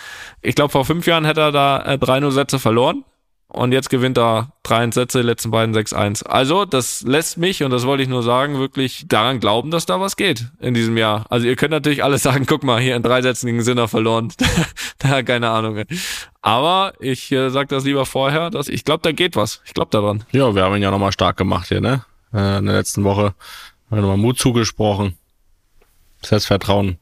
[0.41, 3.05] Ich glaube, vor fünf Jahren hätte er da äh, 3-0 Sätze verloren.
[3.57, 6.27] Und jetzt gewinnt er 3 Sätze, die letzten beiden 6-1.
[6.27, 9.99] Also, das lässt mich, und das wollte ich nur sagen, wirklich daran glauben, dass da
[9.99, 11.25] was geht in diesem Jahr.
[11.31, 14.33] Also, ihr könnt natürlich alles sagen, guck mal, hier in drei Sätzen gegen Sinner verloren.
[14.99, 15.83] da, keine Ahnung.
[16.43, 19.63] Aber ich äh, sag das lieber vorher, dass ich glaube, da geht was.
[19.65, 20.25] Ich glaube daran.
[20.33, 22.05] Ja, wir haben ihn ja nochmal stark gemacht hier, ne?
[22.33, 23.35] äh, in der letzten Woche.
[23.91, 25.17] Haben wir nochmal Mut zugesprochen.
[26.23, 26.99] Selbstvertrauen.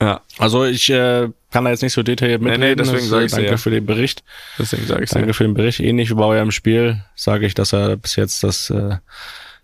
[0.00, 2.68] Ja, Also ich äh, kann da jetzt nicht so detailliert Nee, mitreden.
[2.68, 3.56] nee, deswegen Das, sag äh, ich's Danke ja.
[3.56, 4.22] für den Bericht.
[4.58, 5.80] deswegen sage ich Danke für den Bericht.
[5.80, 8.96] Ähnlich wie bei eurem Spiel sage ich, dass er bis jetzt das äh,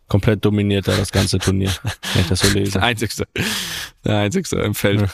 [0.09, 1.70] komplett dominiert, da das ganze Turnier,
[2.12, 2.72] wenn ich das so lese.
[2.78, 3.26] Der einzigste.
[4.05, 5.09] Der einzigste im Feld.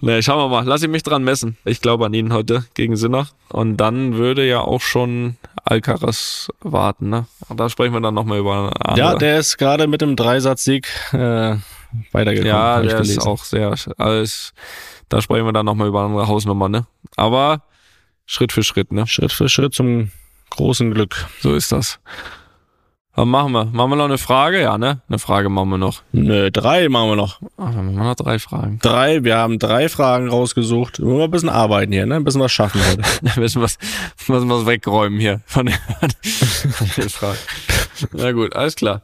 [0.00, 0.64] Nee, schauen wir mal.
[0.66, 1.56] Lass ich mich dran messen.
[1.64, 3.28] Ich glaube an ihn heute gegen Sinner.
[3.48, 7.26] Und dann würde ja auch schon Alcaraz warten, ne?
[7.48, 8.98] Und da sprechen wir dann nochmal über andere.
[8.98, 11.56] Ja, der ist gerade mit dem Dreisatz-Sieg äh,
[12.12, 12.46] weitergekommen.
[12.46, 14.52] ja ich der ist auch sehr, alles,
[15.08, 16.86] da sprechen wir dann nochmal über andere Hausnummer, ne?
[17.16, 17.62] Aber
[18.26, 19.06] Schritt für Schritt, ne?
[19.06, 20.10] Schritt für Schritt zum
[20.50, 21.26] großen Glück.
[21.40, 22.00] So ist das.
[23.16, 23.64] Aber machen wir.
[23.64, 24.60] Machen wir noch eine Frage?
[24.60, 25.00] Ja, ne?
[25.08, 26.02] Eine Frage machen wir noch.
[26.12, 27.40] Nö, drei machen wir noch.
[27.56, 28.78] Ach, dann machen wir noch drei Fragen.
[28.82, 30.98] Drei, wir haben drei Fragen rausgesucht.
[30.98, 32.16] Wir mal ein bisschen arbeiten hier, ne?
[32.16, 33.02] Ein bisschen was schaffen heute.
[33.22, 33.78] Wir müssen was,
[34.28, 37.38] müssen was wegräumen hier von den, von den Fragen.
[38.12, 39.00] Na gut, alles klar.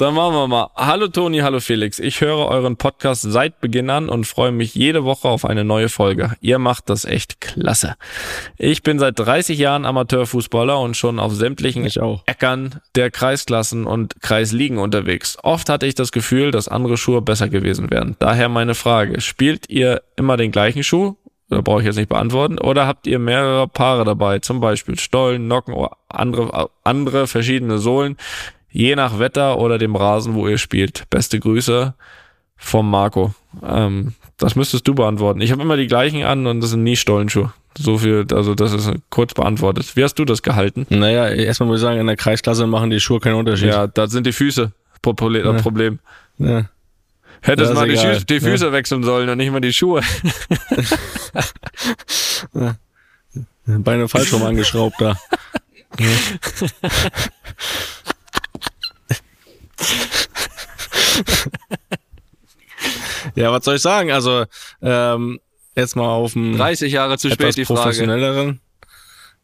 [0.00, 0.70] Dann machen wir mal.
[0.76, 1.98] Hallo Toni, hallo Felix.
[1.98, 5.90] Ich höre euren Podcast seit Beginn an und freue mich jede Woche auf eine neue
[5.90, 6.36] Folge.
[6.40, 7.96] Ihr macht das echt klasse.
[8.56, 11.86] Ich bin seit 30 Jahren Amateurfußballer und schon auf sämtlichen.
[12.24, 15.36] Äckern der Kreisklassen und Kreisligen unterwegs.
[15.42, 18.16] Oft hatte ich das Gefühl, dass andere Schuhe besser gewesen wären.
[18.20, 19.20] Daher meine Frage.
[19.20, 21.16] Spielt ihr immer den gleichen Schuh?
[21.50, 22.56] Da brauche ich jetzt nicht beantworten.
[22.56, 24.38] Oder habt ihr mehrere Paare dabei?
[24.38, 28.16] Zum Beispiel Stollen, Nocken oder andere, andere verschiedene Sohlen.
[28.70, 31.08] Je nach Wetter oder dem Rasen, wo ihr spielt.
[31.10, 31.94] Beste Grüße
[32.56, 33.34] vom Marco.
[33.62, 35.40] Ähm, das müsstest du beantworten.
[35.40, 37.52] Ich habe immer die gleichen an und das sind nie Stollenschuhe.
[37.78, 39.96] So viel, also das ist kurz beantwortet.
[39.96, 40.86] Wie hast du das gehalten?
[40.88, 43.68] Naja, erstmal muss ich sagen, in der Kreisklasse machen die Schuhe keinen Unterschied.
[43.68, 45.46] Ja, da sind die Füße Problem.
[45.46, 45.52] Ja.
[45.54, 45.98] Problem.
[46.38, 46.64] Ja.
[47.42, 47.96] Hättest Ja, mal die.
[47.96, 50.02] Schü die Füße wechseln sollen und nicht mal die Schuhe.
[53.66, 55.16] Beine falsch rum angeschraubt da.
[63.34, 64.10] ja, was soll ich sagen?
[64.12, 64.44] Also,
[64.82, 65.40] ähm,
[65.76, 67.80] jetzt mal auf dem 30 Jahre zu etwas spät die Frage.
[67.80, 68.60] professionelleren.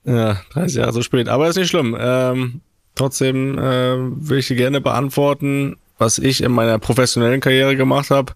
[0.05, 1.28] Ja, 30 Jahre so spät.
[1.28, 1.97] Aber ist nicht schlimm.
[1.99, 2.61] Ähm,
[2.95, 5.76] trotzdem ähm, will ich die gerne beantworten.
[5.99, 8.34] Was ich in meiner professionellen Karriere gemacht habe,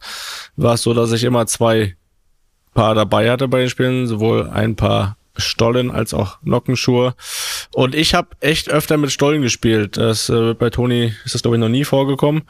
[0.57, 1.95] war es so, dass ich immer zwei
[2.73, 7.15] Paar dabei hatte bei den Spielen, sowohl ein paar Stollen als auch Nockenschuhe.
[7.73, 9.97] Und ich habe echt öfter mit Stollen gespielt.
[9.97, 12.43] Das äh, bei Toni ist das glaube ich noch nie vorgekommen.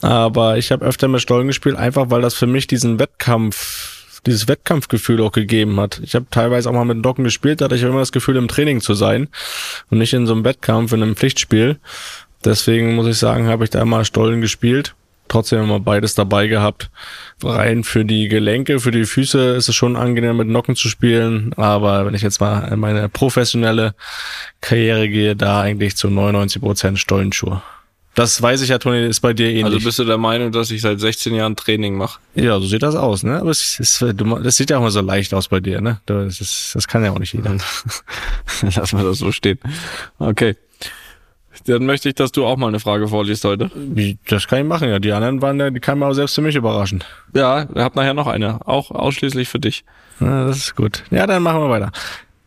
[0.00, 4.46] Aber ich habe öfter mit Stollen gespielt, einfach weil das für mich diesen Wettkampf, dieses
[4.46, 6.00] Wettkampfgefühl auch gegeben hat.
[6.04, 8.48] Ich habe teilweise auch mal mit Nocken gespielt, da hatte ich immer das Gefühl, im
[8.48, 9.28] Training zu sein
[9.90, 11.78] und nicht in so einem Wettkampf, in einem Pflichtspiel.
[12.44, 14.94] Deswegen muss ich sagen, habe ich da immer Stollen gespielt.
[15.28, 16.90] Trotzdem immer beides dabei gehabt.
[17.42, 21.52] Rein für die Gelenke, für die Füße ist es schon angenehm, mit Nocken zu spielen.
[21.56, 23.94] Aber wenn ich jetzt mal in meine professionelle
[24.60, 27.62] Karriere gehe, da eigentlich zu 99 Prozent Stollenschuhe.
[28.18, 29.64] Das weiß ich ja, Toni, ist bei dir ähnlich.
[29.66, 32.18] Also bist du der Meinung, dass ich seit 16 Jahren Training mache?
[32.34, 33.38] ja, so sieht das aus, ne?
[33.38, 36.00] Aber es ist, du, das sieht ja auch mal so leicht aus bei dir, ne?
[36.06, 37.56] Das, ist, das kann ja auch nicht jeder.
[38.62, 39.60] Lass mal das so stehen.
[40.18, 40.56] Okay.
[41.68, 43.70] Dann möchte ich, dass du auch mal eine Frage vorliest heute.
[43.74, 44.98] Wie, das kann ich machen, ja.
[44.98, 47.06] Die anderen waren ja, die kamen auch selbst für mich überraschend.
[47.34, 48.66] Ja, ihr habt nachher noch eine.
[48.66, 49.84] Auch ausschließlich für dich.
[50.20, 51.04] Ja, das ist gut.
[51.10, 51.92] Ja, dann machen wir weiter.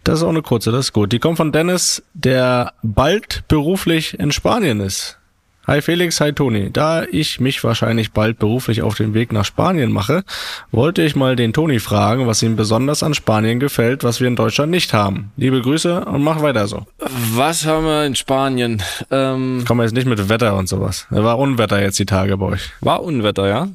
[0.03, 1.11] Das ist auch eine kurze, das ist gut.
[1.11, 5.19] Die kommt von Dennis, der bald beruflich in Spanien ist.
[5.67, 6.71] Hi Felix, hi Toni.
[6.71, 10.23] Da ich mich wahrscheinlich bald beruflich auf den Weg nach Spanien mache,
[10.71, 14.35] wollte ich mal den Toni fragen, was ihm besonders an Spanien gefällt, was wir in
[14.35, 15.31] Deutschland nicht haben.
[15.37, 16.87] Liebe Grüße und mach weiter so.
[16.97, 18.81] Was haben wir in Spanien?
[19.11, 21.05] Ähm, Kommen wir jetzt nicht mit Wetter und sowas.
[21.11, 22.71] War Unwetter jetzt die Tage bei euch.
[22.81, 23.67] war Unwetter, ja?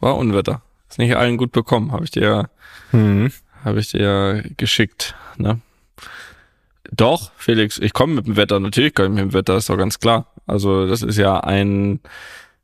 [0.00, 0.60] War Unwetter.
[0.90, 2.44] Ist nicht allen gut bekommen, habe ich dir ja
[2.94, 3.32] Mhm.
[3.64, 5.60] Habe ich dir ja geschickt, ne?
[6.94, 8.60] Doch, Felix, ich komme mit dem Wetter.
[8.60, 10.26] Natürlich komme ich mit dem Wetter, ist doch ganz klar.
[10.46, 12.00] Also das ist ja ein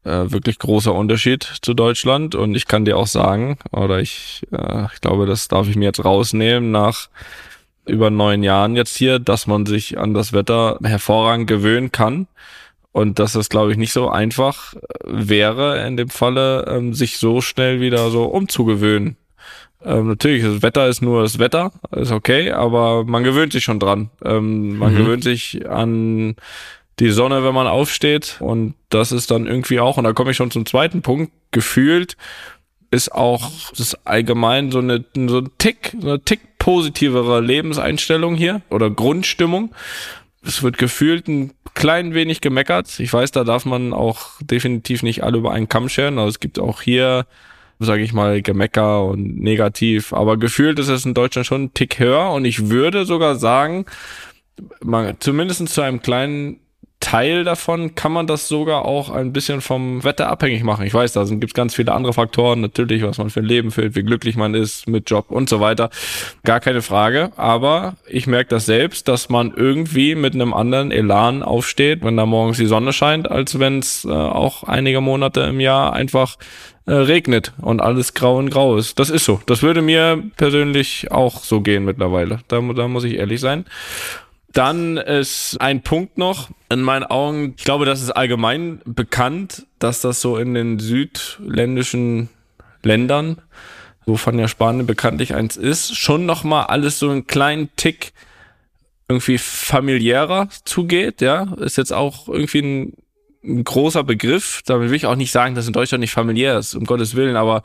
[0.05, 2.35] äh, wirklich großer Unterschied zu Deutschland.
[2.35, 5.87] Und ich kann dir auch sagen, oder ich, äh, ich glaube, das darf ich mir
[5.87, 7.09] jetzt rausnehmen nach
[7.87, 12.26] über neun Jahren jetzt hier, dass man sich an das Wetter hervorragend gewöhnen kann.
[12.93, 14.74] Und dass es, glaube ich, nicht so einfach
[15.05, 19.16] wäre, in dem Falle, ähm, sich so schnell wieder so umzugewöhnen.
[19.85, 23.79] Ähm, natürlich, das Wetter ist nur das Wetter, ist okay, aber man gewöhnt sich schon
[23.79, 24.11] dran.
[24.24, 24.97] Ähm, man Mhm.
[24.99, 26.35] gewöhnt sich an
[26.99, 30.37] die Sonne, wenn man aufsteht und das ist dann irgendwie auch, und da komme ich
[30.37, 32.16] schon zum zweiten Punkt, gefühlt
[32.91, 38.62] ist auch das allgemein so eine, so ein Tick, so eine Tick positivere Lebenseinstellung hier
[38.70, 39.72] oder Grundstimmung.
[40.43, 42.99] Es wird gefühlt ein klein wenig gemeckert.
[42.99, 46.18] Ich weiß, da darf man auch definitiv nicht alle über einen Kamm scheren.
[46.18, 47.26] Also es gibt auch hier
[47.79, 50.12] sage ich mal, Gemecker und negativ.
[50.12, 53.87] Aber gefühlt ist es in Deutschland schon ein Tick höher und ich würde sogar sagen,
[54.83, 56.61] man, zumindest zu einem kleinen
[57.01, 60.85] Teil davon kann man das sogar auch ein bisschen vom Wetter abhängig machen.
[60.85, 63.70] Ich weiß, da gibt es ganz viele andere Faktoren, natürlich, was man für ein Leben
[63.70, 65.91] führt, wie glücklich man ist mit Job und so weiter.
[66.43, 67.31] Gar keine Frage.
[67.37, 72.26] Aber ich merke das selbst, dass man irgendwie mit einem anderen Elan aufsteht, wenn da
[72.26, 76.37] morgens die Sonne scheint, als wenn es äh, auch einige Monate im Jahr einfach
[76.89, 78.99] äh, regnet und alles grau und grau ist.
[78.99, 79.43] Das ist so.
[79.45, 82.41] Das würde mir persönlich auch so gehen mittlerweile.
[82.49, 83.66] Da, da muss ich ehrlich sein.
[84.55, 87.55] Dann ist ein Punkt noch in meinen Augen.
[87.59, 92.30] Ich glaube, das ist allgemein bekannt, dass das so in den südländischen
[92.82, 93.43] Ländern,
[94.07, 98.14] wovon ja Spanien bekanntlich eins ist, schon noch mal alles so einen kleinen Tick
[99.11, 101.20] irgendwie familiärer zugeht.
[101.20, 102.93] Ja, ist jetzt auch irgendwie ein,
[103.49, 104.63] ein großer Begriff.
[104.67, 107.37] Damit will ich auch nicht sagen, dass in Deutschland nicht familiär ist, um Gottes Willen,
[107.37, 107.63] aber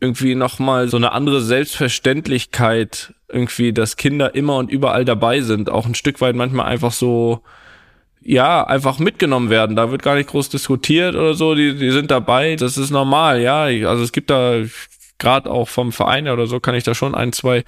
[0.00, 5.70] irgendwie noch mal so eine andere Selbstverständlichkeit irgendwie, dass Kinder immer und überall dabei sind,
[5.70, 7.40] auch ein Stück weit manchmal einfach so,
[8.20, 9.76] ja, einfach mitgenommen werden.
[9.76, 13.40] Da wird gar nicht groß diskutiert oder so, die, die sind dabei, das ist normal,
[13.40, 13.64] ja.
[13.88, 14.62] Also es gibt da,
[15.24, 17.64] gerade auch vom Verein oder so, kann ich da schon ein, zwei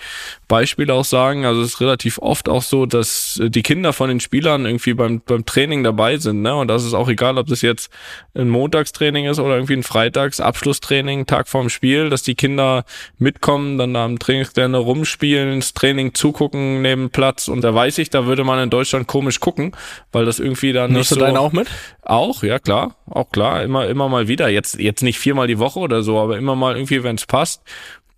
[0.47, 1.47] Beispiele auch sagen.
[1.47, 5.23] Also es ist relativ oft auch so, dass die Kinder von den Spielern irgendwie beim,
[5.25, 6.43] beim Training dabei sind.
[6.43, 6.55] Ne?
[6.55, 7.91] Und das ist auch egal, ob das jetzt
[8.35, 12.85] ein Montagstraining ist oder irgendwie ein Freitags Abschlusstraining, Tag vorm Spiel, dass die Kinder
[13.19, 17.49] mitkommen, dann da am Trainingsgelände rumspielen, das Training zugucken neben Platz.
[17.49, 19.73] Und da weiß ich, da würde man in Deutschland komisch gucken,
[20.13, 21.27] weil das irgendwie dann Nimmst nicht du so...
[21.27, 21.69] deinen auch mit?
[22.03, 24.49] Auch, ja klar, auch klar, immer immer mal wieder.
[24.49, 27.46] Jetzt jetzt nicht viermal die Woche oder so, aber immer mal irgendwie, wenn es passt.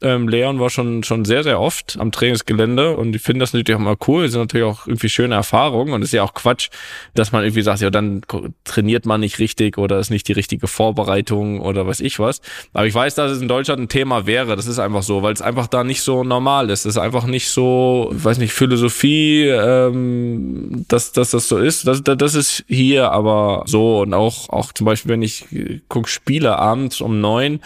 [0.01, 3.77] Ähm, Leon war schon schon sehr sehr oft am Trainingsgelände und ich finde das natürlich
[3.77, 4.23] auch mal cool.
[4.23, 6.69] Das sind natürlich auch irgendwie schöne Erfahrungen und ist ja auch Quatsch,
[7.15, 8.21] dass man irgendwie sagt, ja dann
[8.63, 12.41] trainiert man nicht richtig oder ist nicht die richtige Vorbereitung oder weiß ich was.
[12.73, 14.55] Aber ich weiß, dass es in Deutschland ein Thema wäre.
[14.55, 16.81] Das ist einfach so, weil es einfach da nicht so normal ist.
[16.81, 21.89] Es ist einfach nicht so, weiß nicht, Philosophie, ähm, dass, dass das so ist.
[21.89, 25.45] Das, das ist hier aber so und auch, auch zum Beispiel, wenn ich
[25.89, 27.61] guck Spiele abends um neun,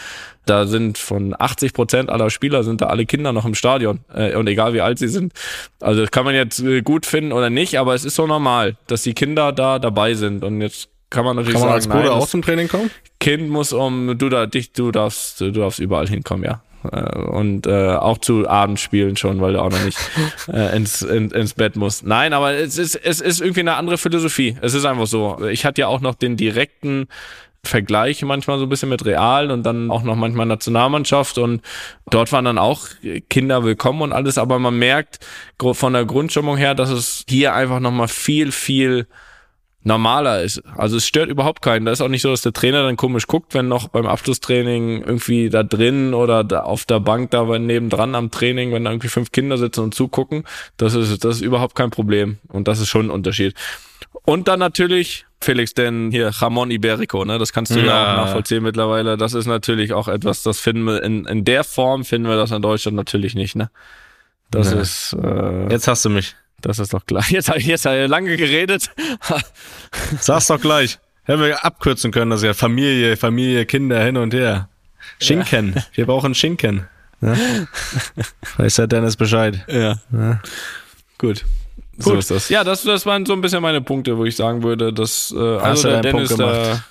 [0.46, 4.34] da sind von 80 Prozent aller Spieler sind da alle Kinder noch im Stadion äh,
[4.34, 5.32] und egal wie alt sie sind.
[5.80, 8.76] Also das kann man jetzt äh, gut finden oder nicht, aber es ist so normal,
[8.86, 12.02] dass die Kinder da dabei sind und jetzt kann man natürlich Kann man sagen, als
[12.02, 12.90] Bruder nein, auch zum Training kommen?
[13.20, 16.62] Kind muss um du da dich du darfst du darfst überall hinkommen, ja.
[16.90, 19.98] Äh, Und äh, auch zu Abendspielen schon, weil du auch noch nicht
[20.52, 22.04] äh, ins, in, ins Bett musst.
[22.04, 24.56] Nein, aber es ist, es ist irgendwie eine andere Philosophie.
[24.60, 25.46] Es ist einfach so.
[25.50, 27.08] Ich hatte ja auch noch den direkten
[27.64, 31.62] Vergleich manchmal so ein bisschen mit Real und dann auch noch manchmal Nationalmannschaft und
[32.10, 32.88] dort waren dann auch
[33.30, 35.20] Kinder willkommen und alles, aber man merkt
[35.60, 39.06] von der Grundstimmung her, dass es hier einfach nochmal viel, viel
[39.84, 40.62] normaler ist.
[40.76, 41.86] Also es stört überhaupt keinen.
[41.86, 45.02] Da ist auch nicht so, dass der Trainer dann komisch guckt, wenn noch beim Abschlusstraining
[45.02, 49.08] irgendwie da drin oder da auf der Bank da nebendran am Training, wenn da irgendwie
[49.08, 50.44] fünf Kinder sitzen und zugucken.
[50.76, 52.38] Das ist, das ist überhaupt kein Problem.
[52.48, 53.54] Und das ist schon ein Unterschied.
[54.24, 58.12] Und dann natürlich, Felix, denn hier Ramon Iberico, ne, das kannst du ja, Ja.
[58.12, 59.16] auch nachvollziehen mittlerweile.
[59.16, 62.50] Das ist natürlich auch etwas, das finden wir in, in der Form finden wir das
[62.50, 63.70] in Deutschland natürlich nicht, ne?
[64.50, 64.80] Das Nee.
[64.82, 66.36] ist, äh, Jetzt hast du mich.
[66.60, 67.24] das ist doch klar.
[67.28, 68.90] Jetzt habe ich jetzt hab ich lange geredet.
[70.20, 70.98] Sag's doch gleich.
[71.24, 74.68] Hätten wir abkürzen können, das ja Familie, Familie, Kinder hin und her.
[75.20, 75.74] Schinken.
[75.94, 76.86] Wir brauchen Schinken.
[77.20, 77.34] Ja?
[78.56, 79.64] Weiß der Dennis Bescheid.
[79.68, 79.98] Ja.
[81.18, 81.44] Gut.
[81.98, 82.20] So Gut.
[82.20, 82.48] ist das.
[82.48, 85.38] Ja, das, das waren so ein bisschen meine Punkte, wo ich sagen würde, dass äh,
[85.38, 86.82] also der Dennis Punkt da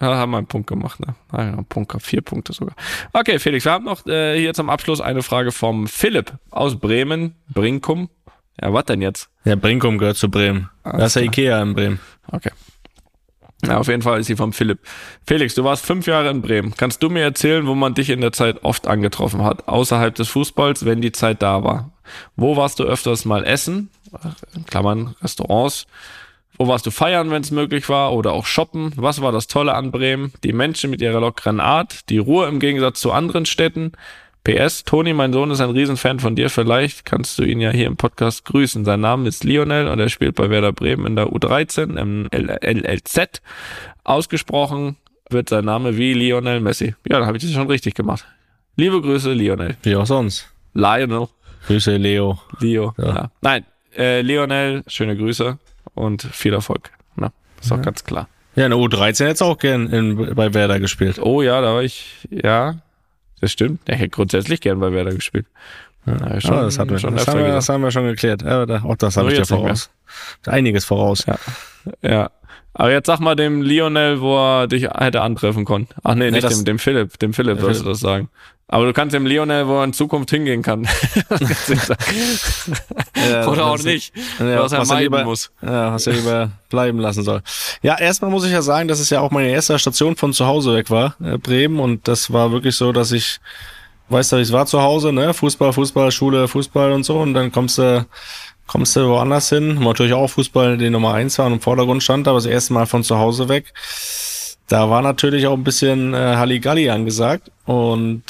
[0.00, 1.14] ja, haben wir einen Punkt gemacht, ne?
[1.30, 2.74] Ah, ja, einen Punkt, vier Punkte sogar.
[3.12, 7.34] Okay, Felix, wir haben noch äh, hier zum Abschluss eine Frage vom Philipp aus Bremen,
[7.52, 8.08] Brinkum.
[8.60, 9.28] Ja, was denn jetzt?
[9.44, 10.70] Ja, Brinkum gehört zu Bremen.
[10.84, 12.00] Da ist ja Ikea in Bremen.
[12.30, 12.50] Okay.
[13.66, 14.80] Ja, auf jeden Fall ist sie vom Philipp.
[15.26, 16.74] Felix, du warst fünf Jahre in Bremen.
[16.76, 20.28] Kannst du mir erzählen, wo man dich in der Zeit oft angetroffen hat, außerhalb des
[20.28, 21.90] Fußballs, wenn die Zeit da war?
[22.36, 23.90] Wo warst du öfters mal essen?
[24.54, 25.86] In Klammern, Restaurants.
[26.56, 28.12] Wo warst du feiern, wenn es möglich war?
[28.12, 28.92] Oder auch shoppen?
[28.96, 30.32] Was war das Tolle an Bremen?
[30.44, 33.92] Die Menschen mit ihrer lockeren Art, die Ruhe im Gegensatz zu anderen Städten.
[34.44, 36.50] PS, Toni, mein Sohn ist ein Riesenfan von dir.
[36.50, 38.84] Vielleicht kannst du ihn ja hier im Podcast grüßen.
[38.84, 43.40] Sein Name ist Lionel und er spielt bei Werder Bremen in der U13 im LLZ.
[44.04, 44.96] Ausgesprochen
[45.30, 46.94] wird sein Name wie Lionel Messi.
[47.08, 48.26] Ja, dann habe ich das schon richtig gemacht.
[48.76, 49.76] Liebe Grüße, Lionel.
[49.82, 50.52] Wie auch sonst.
[50.74, 51.28] Lionel.
[51.66, 52.38] Grüße, Leo.
[52.60, 52.94] Leo.
[52.98, 53.14] Ja.
[53.14, 53.30] Ja.
[53.40, 53.64] Nein,
[53.96, 55.58] äh, Lionel, schöne Grüße
[55.94, 56.90] und viel Erfolg.
[57.16, 58.28] Na, ist doch ganz klar.
[58.56, 61.18] Ja, in der U13 hätte auch gern in, bei Werder gespielt.
[61.18, 62.76] Oh ja, da war ich, ja,
[63.40, 63.80] das stimmt.
[63.88, 65.46] Ich hätte grundsätzlich gern bei Werder gespielt.
[66.06, 68.42] Ja, Schon, das, hatten wir, schon das, haben wir, das haben wir schon geklärt.
[68.42, 69.90] Ja, da, auch das habe ich dir voraus.
[70.46, 71.24] Einiges voraus.
[71.26, 71.38] Ja.
[72.02, 72.30] Ja.
[72.74, 75.86] Aber jetzt sag mal dem Lionel, wo er dich hätte antreffen können.
[76.02, 77.18] Ach nee, Nee, nicht dem, dem Philipp.
[77.20, 78.28] Dem Philipp sollst du das sagen.
[78.66, 80.88] Aber du kannst dem Lionel, wo er in Zukunft hingehen kann.
[83.30, 84.12] Ja, Oder auch nicht.
[84.38, 85.50] Ja, was er was meiden lieber- muss.
[85.62, 87.42] Ja, was er lieber bleiben lassen soll.
[87.82, 90.46] Ja, erstmal muss ich ja sagen, dass es ja auch meine erste Station von zu
[90.46, 91.78] Hause weg war, äh, Bremen.
[91.78, 93.38] Und das war wirklich so, dass ich,
[94.08, 95.34] weißt du, ich war zu Hause, ne?
[95.34, 97.18] Fußball, Fußball, Schule, Fußball und so.
[97.20, 98.06] Und dann kommst du,
[98.66, 99.76] kommst du woanders hin.
[99.78, 102.72] Wo Natürlich auch Fußball die Nummer eins war und im Vordergrund stand, aber das erste
[102.72, 103.72] Mal von zu Hause weg.
[104.68, 107.50] Da war natürlich auch ein bisschen äh, Halligalli angesagt.
[107.66, 108.22] Und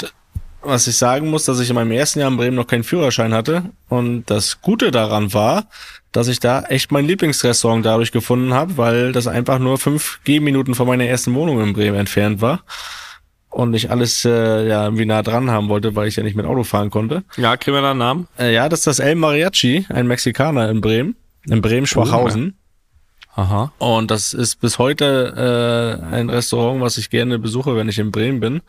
[0.61, 3.33] was ich sagen muss, dass ich in meinem ersten Jahr in Bremen noch keinen Führerschein
[3.33, 3.63] hatte.
[3.87, 5.65] Und das Gute daran war,
[6.11, 10.75] dass ich da echt mein Lieblingsrestaurant dadurch gefunden habe, weil das einfach nur fünf Gehminuten
[10.75, 12.63] von meiner ersten Wohnung in Bremen entfernt war.
[13.55, 16.45] Und ich alles äh, ja irgendwie nah dran haben wollte, weil ich ja nicht mit
[16.45, 17.23] Auto fahren konnte.
[17.37, 18.27] Ja, kriegen wir da einen Namen?
[18.37, 21.15] Äh, ja, das ist das El Mariachi, ein Mexikaner in Bremen,
[21.47, 22.57] in Bremen-Schwachhausen.
[23.33, 23.71] Aha.
[23.77, 28.11] Und das ist bis heute äh, ein Restaurant, was ich gerne besuche, wenn ich in
[28.11, 28.61] Bremen bin.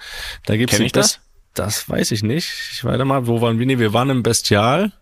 [0.44, 1.14] Da gibt's Kenn ich das?
[1.14, 1.20] Best-
[1.54, 2.48] Das weiß ich nicht.
[2.72, 3.66] Ich warte mal, wo waren wir?
[3.66, 4.92] Nee, wir waren im Bestial.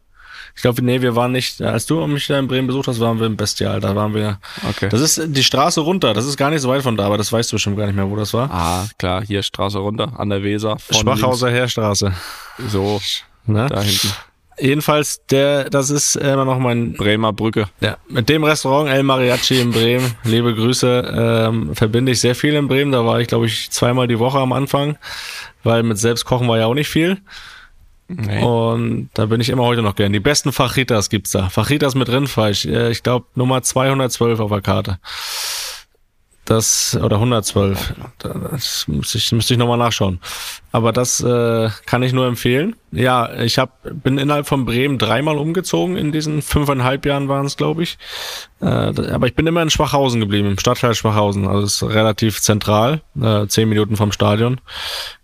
[0.57, 3.18] Ich glaube, nee, wir waren nicht, als du mich da in Bremen besucht hast, waren
[3.18, 3.80] wir im Bestial.
[3.80, 4.38] Da waren wir.
[4.68, 4.88] Okay.
[4.88, 6.14] Das ist die Straße runter.
[6.14, 7.96] Das ist gar nicht so weit von da, aber das weißt du bestimmt gar nicht
[7.96, 8.50] mehr, wo das war.
[8.52, 10.76] ah, klar, hier Straße runter, an der Weser.
[10.90, 12.12] Schwachhauser Heerstraße.
[12.68, 13.00] So,
[13.46, 13.66] Ne?
[13.68, 14.09] da hinten.
[14.59, 17.66] Jedenfalls, der, das ist immer noch mein Bremer Brücke.
[17.80, 21.12] Ja, mit dem Restaurant El Mariachi in Bremen, liebe Grüße,
[21.48, 22.92] ähm, verbinde ich sehr viel in Bremen.
[22.92, 24.96] Da war ich, glaube ich, zweimal die Woche am Anfang,
[25.64, 27.18] weil mit selbst kochen war ja auch nicht viel.
[28.09, 28.42] Nee.
[28.42, 30.12] Und da bin ich immer heute noch gern.
[30.12, 31.48] Die besten Fajitas gibt's da.
[31.48, 32.66] Fajitas mit Rindfleisch.
[32.66, 34.98] Äh, Ich glaube Nummer 212 auf der Karte.
[36.45, 37.95] Das, oder 112.
[38.18, 40.20] Das müsste ich, müsste ich nochmal nachschauen.
[40.72, 42.76] Aber das äh, kann ich nur empfehlen.
[42.92, 47.57] Ja, ich hab, bin innerhalb von Bremen dreimal umgezogen in diesen fünfeinhalb Jahren waren es,
[47.57, 47.97] glaube ich.
[48.61, 51.49] Äh, aber ich bin immer in Schwachhausen geblieben, im Stadtteil Schwachhausen.
[51.49, 54.61] Also ist relativ zentral, äh, zehn Minuten vom Stadion.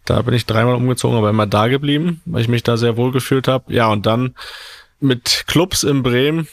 [0.07, 3.13] Da bin ich dreimal umgezogen, aber immer da geblieben, weil ich mich da sehr wohl
[3.13, 3.73] gefühlt habe.
[3.73, 4.35] Ja, und dann
[5.01, 6.49] mit Clubs in Bremen,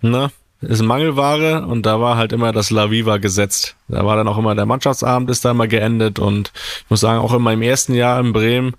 [0.00, 0.30] ne,
[0.62, 3.76] ist Mangelware und da war halt immer das La Viva gesetzt.
[3.88, 6.52] Da war dann auch immer der Mannschaftsabend ist da immer geendet und
[6.84, 8.74] ich muss sagen, auch in meinem ersten Jahr in Bremen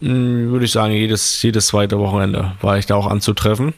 [0.00, 3.74] mh, würde ich sagen, jedes, jedes zweite Wochenende war ich da auch anzutreffen.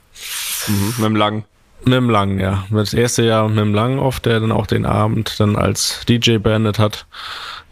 [0.69, 1.45] Mhm, mit dem Langen.
[1.85, 2.65] Mit dem Langen, ja.
[2.71, 6.37] Das erste Jahr mit dem Langen oft, der dann auch den Abend dann als DJ
[6.37, 7.07] beendet hat.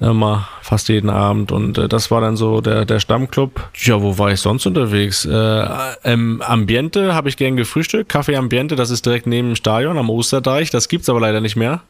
[0.00, 1.50] Immer fast jeden Abend.
[1.50, 3.68] Und äh, das war dann so der, der Stammclub.
[3.74, 5.24] Ja, wo war ich sonst unterwegs?
[5.24, 5.66] Äh,
[6.04, 8.14] Im Ambiente habe ich gern gefrühstückt.
[8.14, 10.70] Café Ambiente, das ist direkt neben dem Stadion am Osterdeich.
[10.70, 11.80] Das gibt's aber leider nicht mehr.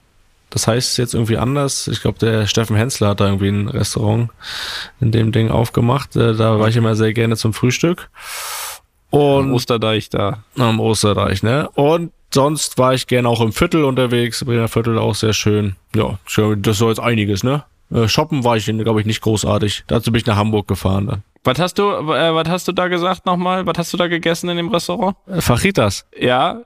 [0.51, 1.89] Das heißt jetzt irgendwie anders.
[1.89, 4.31] Ich glaube, der Steffen Hensler hat da irgendwie ein Restaurant
[5.01, 6.17] in dem Ding aufgemacht.
[6.17, 8.09] Äh, da war ich immer sehr gerne zum Frühstück.
[9.11, 10.45] Und Osterdeich da.
[10.57, 11.69] am Osterreich, ne?
[11.75, 15.77] Und sonst war ich gerne auch im Viertel unterwegs, Bremer Viertel auch sehr schön.
[15.95, 17.65] Ja, schön, das war jetzt einiges, ne?
[17.91, 19.85] Äh, Shoppen war ich, glaube ich, nicht großartig.
[19.87, 21.23] Dazu bin ich nach Hamburg gefahren dann.
[21.45, 23.65] Was hast du, äh, was hast du da gesagt nochmal?
[23.67, 25.17] Was hast du da gegessen in dem Restaurant?
[25.27, 26.63] Äh, Fajitas Ja,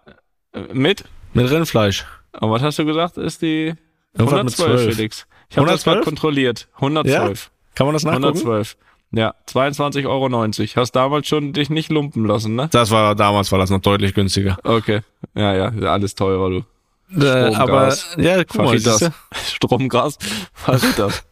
[0.52, 1.04] äh, mit?
[1.34, 2.04] mit Rindfleisch.
[2.40, 3.74] Und was hast du gesagt, ist die
[4.14, 4.94] Irgendwas mit 112, 12.
[4.94, 5.26] Felix?
[5.50, 5.84] Ich habe das 112?
[5.84, 6.68] gerade kontrolliert.
[6.76, 7.50] 112.
[7.74, 8.24] Kann man das nachgucken?
[8.26, 8.76] 112.
[9.14, 10.80] Ja, 22,90 Euro.
[10.80, 12.68] Hast damals schon dich nicht lumpen lassen, ne?
[12.72, 14.56] Das war damals war das noch deutlich günstiger.
[14.64, 15.00] Okay.
[15.34, 16.64] Ja, ja, alles teurer, du.
[17.10, 18.98] Äh, Strom, aber ja, guck mal, Fajitas.
[18.98, 19.14] siehste?
[19.54, 20.18] Stromgas.
[20.66, 21.24] Was ist das?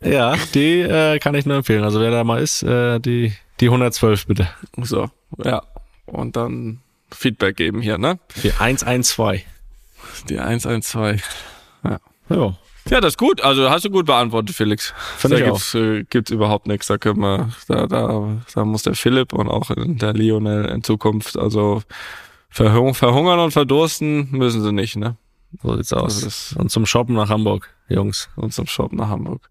[0.00, 1.84] ja, die äh, kann ich nur empfehlen.
[1.84, 4.48] Also wer da mal ist, äh, die die 112 bitte.
[4.76, 5.10] So,
[5.42, 5.62] ja.
[6.06, 8.18] Und dann Feedback geben hier, ne?
[8.42, 9.42] Die 112.
[10.28, 11.22] Die 112.
[11.84, 12.54] Ja.
[12.90, 13.42] Ja, das ist gut.
[13.42, 14.94] Also hast du gut beantwortet, Felix.
[15.18, 16.86] Find da gibt's, äh, gibt's überhaupt nichts.
[16.86, 21.36] Da können wir, da, da, da muss der Philipp und auch der Lionel in Zukunft,
[21.36, 21.82] also
[22.48, 25.16] verhung, verhungern und verdursten müssen sie nicht, ne?
[25.62, 26.54] So sieht's aus.
[26.58, 28.28] Und zum Shoppen nach Hamburg, Jungs.
[28.36, 29.48] Und zum Shop nach Hamburg.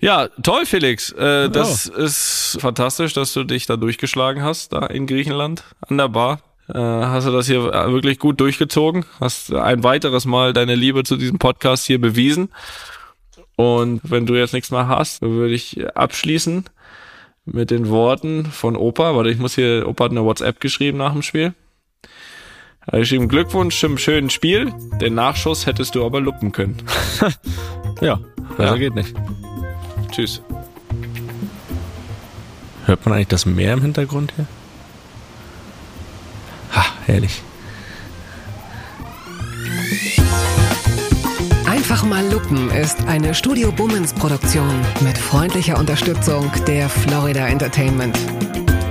[0.00, 1.10] Ja, toll, Felix.
[1.12, 6.08] Äh, das ist fantastisch, dass du dich da durchgeschlagen hast, da in Griechenland an der
[6.08, 6.40] Bar.
[6.68, 9.06] Äh, hast du das hier wirklich gut durchgezogen?
[9.20, 12.50] Hast ein weiteres Mal deine Liebe zu diesem Podcast hier bewiesen.
[13.56, 16.64] Und wenn du jetzt nichts mehr hast, würde ich abschließen
[17.44, 19.16] mit den Worten von Opa.
[19.16, 21.54] Warte, ich muss hier, Opa hat eine WhatsApp geschrieben nach dem Spiel.
[22.90, 24.72] Er geschrieben, Glückwunsch zum schönen Spiel.
[25.00, 26.76] Den Nachschuss hättest du aber luppen können.
[28.00, 28.20] Ja,
[28.56, 28.76] besser Ja.
[28.76, 29.12] geht nicht.
[30.12, 30.40] Tschüss.
[32.86, 34.46] Hört man eigentlich das Meer im Hintergrund hier?
[36.76, 37.42] Ha, herrlich.
[41.66, 48.16] Einfach mal lupen ist eine Studio Bummens Produktion mit freundlicher Unterstützung der Florida Entertainment.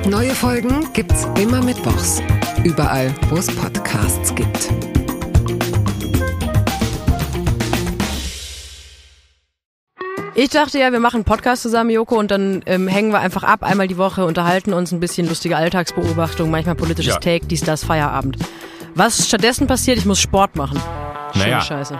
[0.07, 2.21] Neue Folgen gibt's immer mit Box.
[2.63, 4.69] Überall, wo es Podcasts gibt.
[10.33, 13.43] Ich dachte ja, wir machen einen Podcast zusammen, Joko, und dann ähm, hängen wir einfach
[13.43, 17.19] ab, einmal die Woche, unterhalten uns ein bisschen lustige Alltagsbeobachtung, manchmal politisches ja.
[17.19, 18.37] Take, dies, das, Feierabend.
[18.95, 20.79] Was stattdessen passiert, ich muss Sport machen.
[21.33, 21.61] Schöne naja.
[21.61, 21.99] Scheiße.